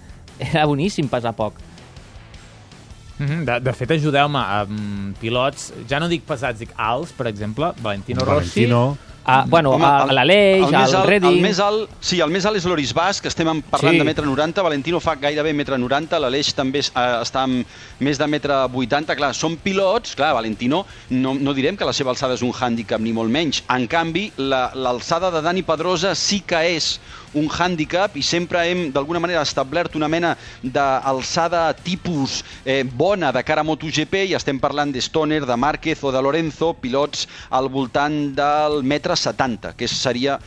era 0.50 0.66
boníssim 0.68 1.08
pesar 1.08 1.34
poc. 1.36 1.58
Mhm, 3.20 3.44
De, 3.44 3.60
de 3.60 3.72
fet, 3.76 3.90
ajudeu-me 3.98 4.40
amb 4.40 5.16
pilots, 5.20 5.74
ja 5.88 6.00
no 6.00 6.08
dic 6.08 6.24
pesats, 6.24 6.62
dic 6.62 6.72
alts, 6.76 7.12
per 7.12 7.28
exemple, 7.28 7.74
Valentino 7.84 8.24
Rossi. 8.24 8.64
Valentino. 8.64 9.09
Ah, 9.24 9.44
bueno, 9.46 9.72
Home, 9.72 9.84
a, 9.84 10.04
a 10.08 10.12
l'Aleix, 10.12 10.72
al 10.72 11.06
Redding... 11.06 11.36
El 11.36 11.42
més 11.44 11.58
alt, 11.60 11.90
sí, 12.00 12.18
el 12.24 12.30
més 12.32 12.46
alt 12.48 12.56
és 12.56 12.64
l'Oris 12.66 12.94
Bas, 12.96 13.20
que 13.20 13.28
estem 13.28 13.46
parlant 13.70 13.94
Sí. 13.94 13.98
de 14.00 14.04
metre 14.08 14.24
90, 14.26 14.62
Valentino 14.64 14.98
fa 15.00 15.14
gairebé 15.20 15.52
metre 15.54 15.76
90, 15.78 16.18
l'Aleix 16.18 16.54
també 16.56 16.80
eh, 16.80 17.04
està 17.20 17.42
amb 17.44 17.66
més 18.00 18.18
de 18.18 18.26
metre 18.26 18.56
80, 18.72 19.14
clar, 19.20 19.34
són 19.36 19.58
pilots, 19.60 20.16
clar, 20.16 20.32
Valentino, 20.34 20.86
no, 21.10 21.34
no 21.36 21.54
direm 21.54 21.76
que 21.76 21.84
la 21.84 21.92
seva 21.92 22.10
alçada 22.14 22.34
és 22.34 22.42
un 22.42 22.50
hàndicap 22.56 22.98
ni 23.04 23.12
molt 23.12 23.30
menys, 23.30 23.62
en 23.68 23.86
canvi, 23.86 24.30
la- 24.38 24.70
l'alçada 24.74 25.30
de 25.30 25.44
Dani 25.44 25.62
Pedrosa 25.68 26.14
sí 26.16 26.40
que 26.40 26.64
és 26.74 26.94
un 27.34 27.48
hàndicap 27.48 28.16
i 28.18 28.22
sempre 28.26 28.64
hem 28.68 28.86
d'alguna 28.94 29.20
manera 29.22 29.42
establert 29.46 29.96
una 29.98 30.08
mena 30.08 30.34
d'alçada 30.62 31.68
tipus 31.74 32.40
eh, 32.64 32.82
bona 32.84 33.32
de 33.32 33.42
cara 33.46 33.64
a 33.64 33.68
MotoGP 33.68 34.24
i 34.30 34.36
estem 34.38 34.58
parlant 34.60 34.92
de 34.92 35.02
Stoner, 35.02 35.44
de 35.46 35.56
Márquez 35.56 36.02
o 36.02 36.12
de 36.12 36.22
Lorenzo, 36.22 36.72
pilots 36.74 37.26
al 37.50 37.68
voltant 37.68 38.34
del 38.34 38.82
metre 38.82 39.16
70, 39.16 39.74
que 39.76 39.88
seria 39.88 40.38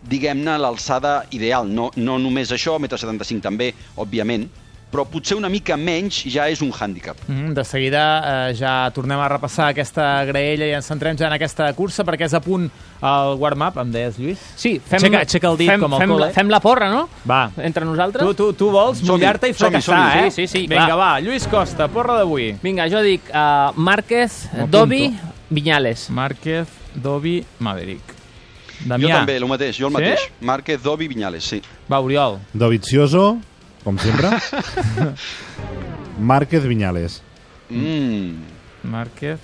diguem-ne, 0.00 0.56
l'alçada 0.58 1.26
ideal. 1.36 1.68
No, 1.68 1.90
no 1.96 2.18
només 2.18 2.52
això, 2.54 2.78
1,75 2.80 3.36
m 3.36 3.44
també, 3.44 3.72
òbviament, 4.00 4.48
però 4.90 5.04
potser 5.06 5.36
una 5.38 5.48
mica 5.48 5.76
menys 5.78 6.24
ja 6.26 6.48
és 6.50 6.60
un 6.62 6.72
hàndicap. 6.72 7.16
Mm, 7.28 7.52
de 7.54 7.64
seguida 7.64 8.02
eh, 8.50 8.54
ja 8.58 8.90
tornem 8.94 9.20
a 9.22 9.28
repassar 9.30 9.68
aquesta 9.70 10.24
graella 10.26 10.66
i 10.66 10.72
ens 10.74 10.86
centrem 10.90 11.16
ja 11.16 11.28
en 11.28 11.36
aquesta 11.36 11.68
cursa 11.78 12.02
perquè 12.04 12.26
és 12.26 12.34
a 12.34 12.40
punt 12.42 12.68
el 13.00 13.36
warm-up, 13.40 13.78
em 13.80 13.92
deies, 13.94 14.18
Lluís? 14.18 14.40
Sí, 14.58 14.74
fem, 14.78 14.98
Aixeca, 14.98 15.20
aixeca 15.24 15.48
el 15.52 15.56
dit 15.56 15.70
fem, 15.70 15.80
com 15.80 15.94
al 15.94 16.02
fem, 16.02 16.10
col·le. 16.10 16.26
la, 16.26 16.32
fem 16.36 16.50
la 16.52 16.60
porra, 16.60 16.90
no? 16.92 17.08
Va. 17.30 17.50
Entre 17.56 17.84
nosaltres. 17.88 18.26
Tu, 18.26 18.34
tu, 18.34 18.50
tu 18.52 18.70
vols 18.74 19.00
mullar-te 19.08 19.48
i 19.48 19.54
fracassar, 19.56 20.00
eh? 20.26 20.30
Sí, 20.30 20.46
sí, 20.46 20.46
sí, 20.52 20.66
Vinga, 20.66 20.86
clar. 20.90 20.98
va, 20.98 21.10
Lluís 21.24 21.46
Costa, 21.48 21.86
porra 21.88 22.18
d'avui. 22.18 22.50
Vinga, 22.62 22.88
jo 22.92 23.00
dic 23.06 23.30
uh, 23.32 23.70
Márquez. 23.80 24.42
Dobi, 24.68 25.06
Viñales. 25.48 26.08
Márquez, 26.10 26.68
Dobi, 26.94 27.38
Maverick. 27.60 28.16
Jo 28.80 28.88
Damià. 28.94 29.16
també, 29.20 29.34
el 29.36 29.44
mateix, 29.46 29.76
jo 29.78 29.86
el 29.88 29.92
Sí? 29.92 29.96
mateix. 29.98 30.28
Márquez, 30.40 30.82
Dobi, 30.82 31.08
Viñales, 31.08 31.44
sí. 31.44 31.62
Va, 31.90 31.98
Oriol. 32.00 32.38
Dovizioso, 32.52 33.38
com 33.84 33.98
sempre. 33.98 34.28
Márquez 36.18 36.64
Viñales. 36.66 37.22
Mm. 37.70 38.34
Márquez, 38.90 39.38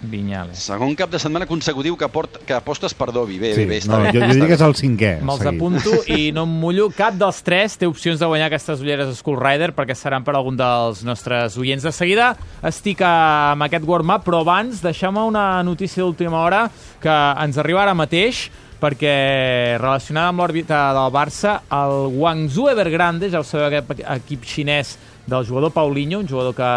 Viñales. 0.00 0.58
Segon 0.62 0.94
cap 0.94 1.10
de 1.10 1.18
setmana 1.18 1.46
consecutiu 1.50 1.96
que, 1.98 2.06
port, 2.08 2.36
que 2.46 2.54
apostes 2.54 2.94
per 2.94 3.08
Dobi. 3.10 3.34
Bé, 3.42 3.50
Sí, 3.56 3.64
bé, 3.64 3.72
bé, 3.72 3.78
està 3.82 3.96
no, 3.96 4.04
bé. 4.04 4.12
jo, 4.14 4.20
jo 4.22 4.28
diria 4.30 4.46
que 4.46 4.54
és 4.54 4.62
el 4.62 4.74
cinquè. 4.78 5.10
Me'ls 5.26 5.42
apunto 5.50 5.90
i 6.16 6.30
no 6.34 6.44
em 6.46 6.52
mullo. 6.62 6.86
Cap 6.94 7.16
dels 7.18 7.40
tres 7.42 7.74
té 7.80 7.88
opcions 7.90 8.20
de 8.22 8.26
guanyar 8.30 8.46
aquestes 8.46 8.78
ulleres 8.84 9.10
Skull 9.18 9.40
Rider 9.42 9.72
perquè 9.74 9.96
seran 9.98 10.22
per 10.26 10.36
algun 10.38 10.56
dels 10.58 11.02
nostres 11.06 11.58
oients. 11.58 11.82
De 11.82 11.90
seguida 11.90 12.30
estic 12.62 13.02
amb 13.02 13.66
aquest 13.66 13.84
warm-up, 13.90 14.22
però 14.26 14.44
abans 14.46 14.78
deixeu-me 14.86 15.26
una 15.26 15.48
notícia 15.66 16.04
d'última 16.06 16.44
hora 16.46 16.68
que 17.02 17.18
ens 17.42 17.58
arriba 17.58 17.82
ara 17.82 17.94
mateix 17.98 18.46
perquè 18.78 19.76
relacionada 19.80 20.32
amb 20.32 20.42
l'òrbita 20.42 20.80
del 20.96 21.12
Barça, 21.14 21.58
el 21.74 22.14
Guangzhou 22.14 22.70
Evergrande, 22.70 23.30
ja 23.32 23.42
ho 23.42 23.46
sabeu, 23.46 23.68
aquest 23.68 24.04
equip 24.16 24.46
xinès 24.46 24.96
del 25.28 25.44
jugador 25.44 25.72
Paulinho, 25.74 26.22
un 26.22 26.28
jugador 26.28 26.54
que 26.56 26.70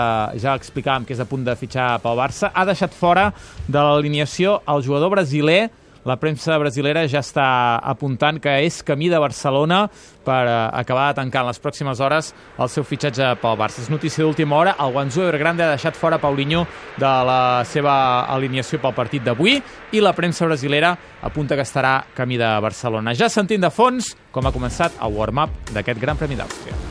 ja 0.43 0.55
explicàvem 0.59 1.05
que 1.07 1.15
és 1.15 1.21
a 1.23 1.27
punt 1.29 1.45
de 1.47 1.55
fitxar 1.55 1.93
pel 2.03 2.19
Barça, 2.19 2.51
ha 2.53 2.65
deixat 2.67 2.95
fora 2.97 3.29
de 3.67 3.79
l'alineació 3.79 4.59
el 4.67 4.83
jugador 4.83 5.13
brasiler 5.13 5.69
la 6.05 6.17
premsa 6.17 6.57
brasilera 6.57 7.03
ja 7.09 7.21
està 7.21 7.45
apuntant 7.77 8.39
que 8.41 8.53
és 8.65 8.81
camí 8.85 9.09
de 9.11 9.19
Barcelona 9.21 9.83
per 10.25 10.41
eh, 10.47 10.55
acabar 10.81 11.09
de 11.09 11.19
tancar 11.21 11.43
en 11.43 11.51
les 11.51 11.61
pròximes 11.61 12.01
hores 12.01 12.31
el 12.57 12.69
seu 12.69 12.85
fitxatge 12.87 13.33
pel 13.41 13.57
Barça. 13.59 13.81
És 13.83 13.91
notícia 13.93 14.25
d'última 14.25 14.57
hora. 14.57 14.75
El 14.81 14.93
Guangzhou 14.95 15.27
Evergrande 15.27 15.65
ha 15.65 15.73
deixat 15.75 15.97
fora 15.97 16.21
Paulinho 16.21 16.65
de 16.97 17.11
la 17.27 17.41
seva 17.69 17.95
alineació 18.33 18.81
pel 18.81 18.97
partit 18.97 19.25
d'avui 19.25 19.59
i 19.91 20.01
la 20.01 20.15
premsa 20.17 20.47
brasilera 20.49 20.95
apunta 21.21 21.57
que 21.57 21.65
estarà 21.67 21.99
camí 22.17 22.39
de 22.41 22.49
Barcelona. 22.61 23.15
Ja 23.17 23.29
sentint 23.29 23.61
de 23.61 23.73
fons 23.73 24.15
com 24.31 24.47
ha 24.47 24.55
començat 24.55 24.97
el 25.01 25.13
warm-up 25.17 25.73
d'aquest 25.75 26.01
Gran 26.01 26.17
Premi 26.17 26.39
d'Àustria. 26.39 26.90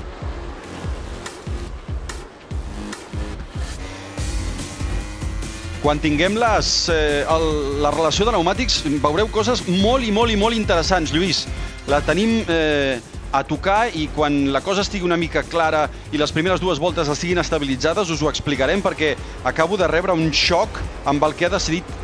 Quan 5.81 5.97
tinguem 5.97 6.35
les, 6.37 6.91
eh, 6.93 7.25
el, 7.25 7.47
la 7.81 7.89
relació 7.95 8.27
de 8.29 8.35
pneumàtics 8.35 8.83
veureu 9.01 9.31
coses 9.33 9.63
molt 9.65 10.05
i 10.05 10.11
molt 10.13 10.29
i 10.29 10.37
molt 10.37 10.53
interessants, 10.53 11.09
Lluís. 11.15 11.47
La 11.89 12.03
tenim 12.05 12.43
eh, 12.53 12.99
a 13.33 13.41
tocar 13.49 13.87
i 13.97 14.05
quan 14.13 14.51
la 14.53 14.61
cosa 14.61 14.85
estigui 14.85 15.09
una 15.09 15.17
mica 15.17 15.41
clara 15.49 15.87
i 16.13 16.21
les 16.21 16.35
primeres 16.37 16.61
dues 16.61 16.83
voltes 16.83 17.09
estiguin 17.09 17.41
estabilitzades 17.41 18.13
us 18.13 18.21
ho 18.21 18.29
explicarem 18.29 18.83
perquè 18.85 19.15
acabo 19.49 19.79
de 19.81 19.89
rebre 19.89 20.13
un 20.13 20.29
xoc 20.37 20.83
amb 21.09 21.25
el 21.25 21.33
que 21.39 21.49
ha 21.49 21.55
decidit 21.55 21.97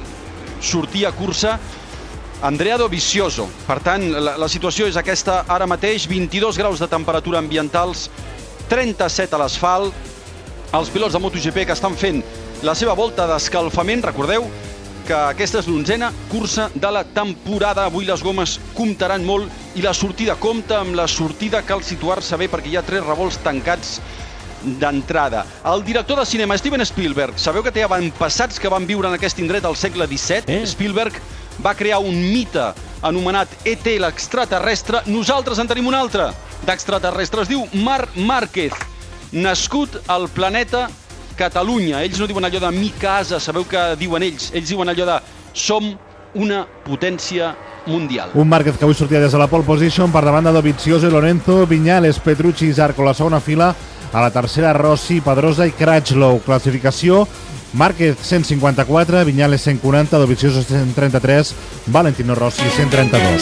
sortir 0.64 1.04
a 1.04 1.12
cursa 1.12 1.58
Andrea 2.48 2.78
Dovizioso. 2.80 3.44
Per 3.66 3.76
tant, 3.84 4.08
la, 4.08 4.38
la 4.40 4.48
situació 4.48 4.88
és 4.88 4.96
aquesta 4.96 5.42
ara 5.52 5.68
mateix, 5.68 6.08
22 6.08 6.56
graus 6.56 6.80
de 6.80 6.88
temperatura 6.88 7.44
ambientals, 7.44 8.08
37 8.72 9.36
a 9.36 9.44
l'asfalt, 9.44 9.92
els 10.72 10.88
pilots 10.90 11.12
de 11.12 11.20
MotoGP 11.20 11.66
que 11.68 11.76
estan 11.76 11.96
fent 11.96 12.24
la 12.64 12.74
seva 12.74 12.94
volta 12.96 13.26
d'escalfament, 13.28 14.04
recordeu, 14.06 14.46
que 15.06 15.14
aquesta 15.14 15.60
és 15.60 15.68
l'onzena 15.70 16.10
cursa 16.30 16.66
de 16.74 16.90
la 16.90 17.04
temporada. 17.04 17.84
Avui 17.86 18.06
les 18.08 18.22
gomes 18.24 18.56
comptaran 18.74 19.24
molt 19.24 19.76
i 19.78 19.84
la 19.84 19.94
sortida 19.94 20.34
compta. 20.40 20.80
Amb 20.82 20.96
la 20.98 21.06
sortida 21.06 21.62
cal 21.66 21.84
situar-se 21.86 22.38
bé 22.40 22.48
perquè 22.50 22.72
hi 22.72 22.78
ha 22.80 22.84
tres 22.86 23.04
revolts 23.06 23.38
tancats 23.44 24.00
d'entrada. 24.80 25.44
El 25.68 25.84
director 25.86 26.18
de 26.18 26.26
cinema, 26.26 26.56
Steven 26.58 26.82
Spielberg, 26.86 27.38
sabeu 27.38 27.62
que 27.62 27.70
té 27.70 27.84
avantpassats 27.86 28.58
que 28.58 28.72
van 28.72 28.88
viure 28.88 29.08
en 29.08 29.14
aquest 29.14 29.38
indret 29.38 29.64
al 29.64 29.76
segle 29.78 30.08
XVII? 30.10 30.50
Eh? 30.50 30.66
Spielberg 30.66 31.20
va 31.62 31.76
crear 31.78 32.00
un 32.02 32.16
mite 32.32 32.72
anomenat 33.06 33.52
ET 33.68 33.86
l'extraterrestre. 34.02 35.04
Nosaltres 35.06 35.62
en 35.62 35.70
tenim 35.70 35.86
un 35.86 35.94
altre 35.94 36.32
d'extraterrestre. 36.66 37.46
Es 37.46 37.52
diu 37.52 37.62
Marc 37.86 38.16
Márquez, 38.16 38.74
nascut 39.32 40.00
al 40.10 40.26
planeta 40.32 40.88
Catalunya. 41.36 42.02
Ells 42.04 42.18
no 42.20 42.26
diuen 42.26 42.48
allò 42.48 42.60
de 42.62 42.72
mi 42.74 42.90
casa, 42.98 43.40
sabeu 43.40 43.66
que 43.68 43.94
diuen 44.00 44.24
ells? 44.26 44.50
Ells 44.54 44.72
diuen 44.72 44.88
allò 44.92 45.06
de 45.08 45.18
som 45.52 45.92
una 46.36 46.64
potència 46.84 47.54
mundial. 47.86 48.32
Un 48.34 48.48
Márquez 48.48 48.76
que 48.76 48.84
avui 48.84 48.96
sortia 48.96 49.20
des 49.20 49.32
de 49.32 49.38
la 49.40 49.48
pole 49.48 49.64
position 49.64 50.12
per 50.12 50.24
davant 50.26 50.44
de 50.48 50.52
Dovizioso 50.52 51.06
i 51.06 51.12
Lorenzo, 51.12 51.64
Viñales, 51.66 52.18
Petrucci 52.20 52.66
i 52.66 52.74
Zarco 52.74 53.04
la 53.04 53.14
segona 53.14 53.40
fila, 53.40 53.74
a 54.12 54.20
la 54.20 54.30
tercera 54.30 54.72
Rossi, 54.72 55.20
Pedrosa 55.20 55.66
i 55.66 55.72
Crutchlow. 55.76 56.40
Classificació 56.44 57.26
Márquez 57.76 58.16
154, 58.22 59.24
Viñales 59.24 59.62
140, 59.62 60.18
Dovizioso 60.18 60.62
133, 60.62 61.54
Valentino 61.86 62.34
Rossi 62.34 62.62
132. 62.76 63.26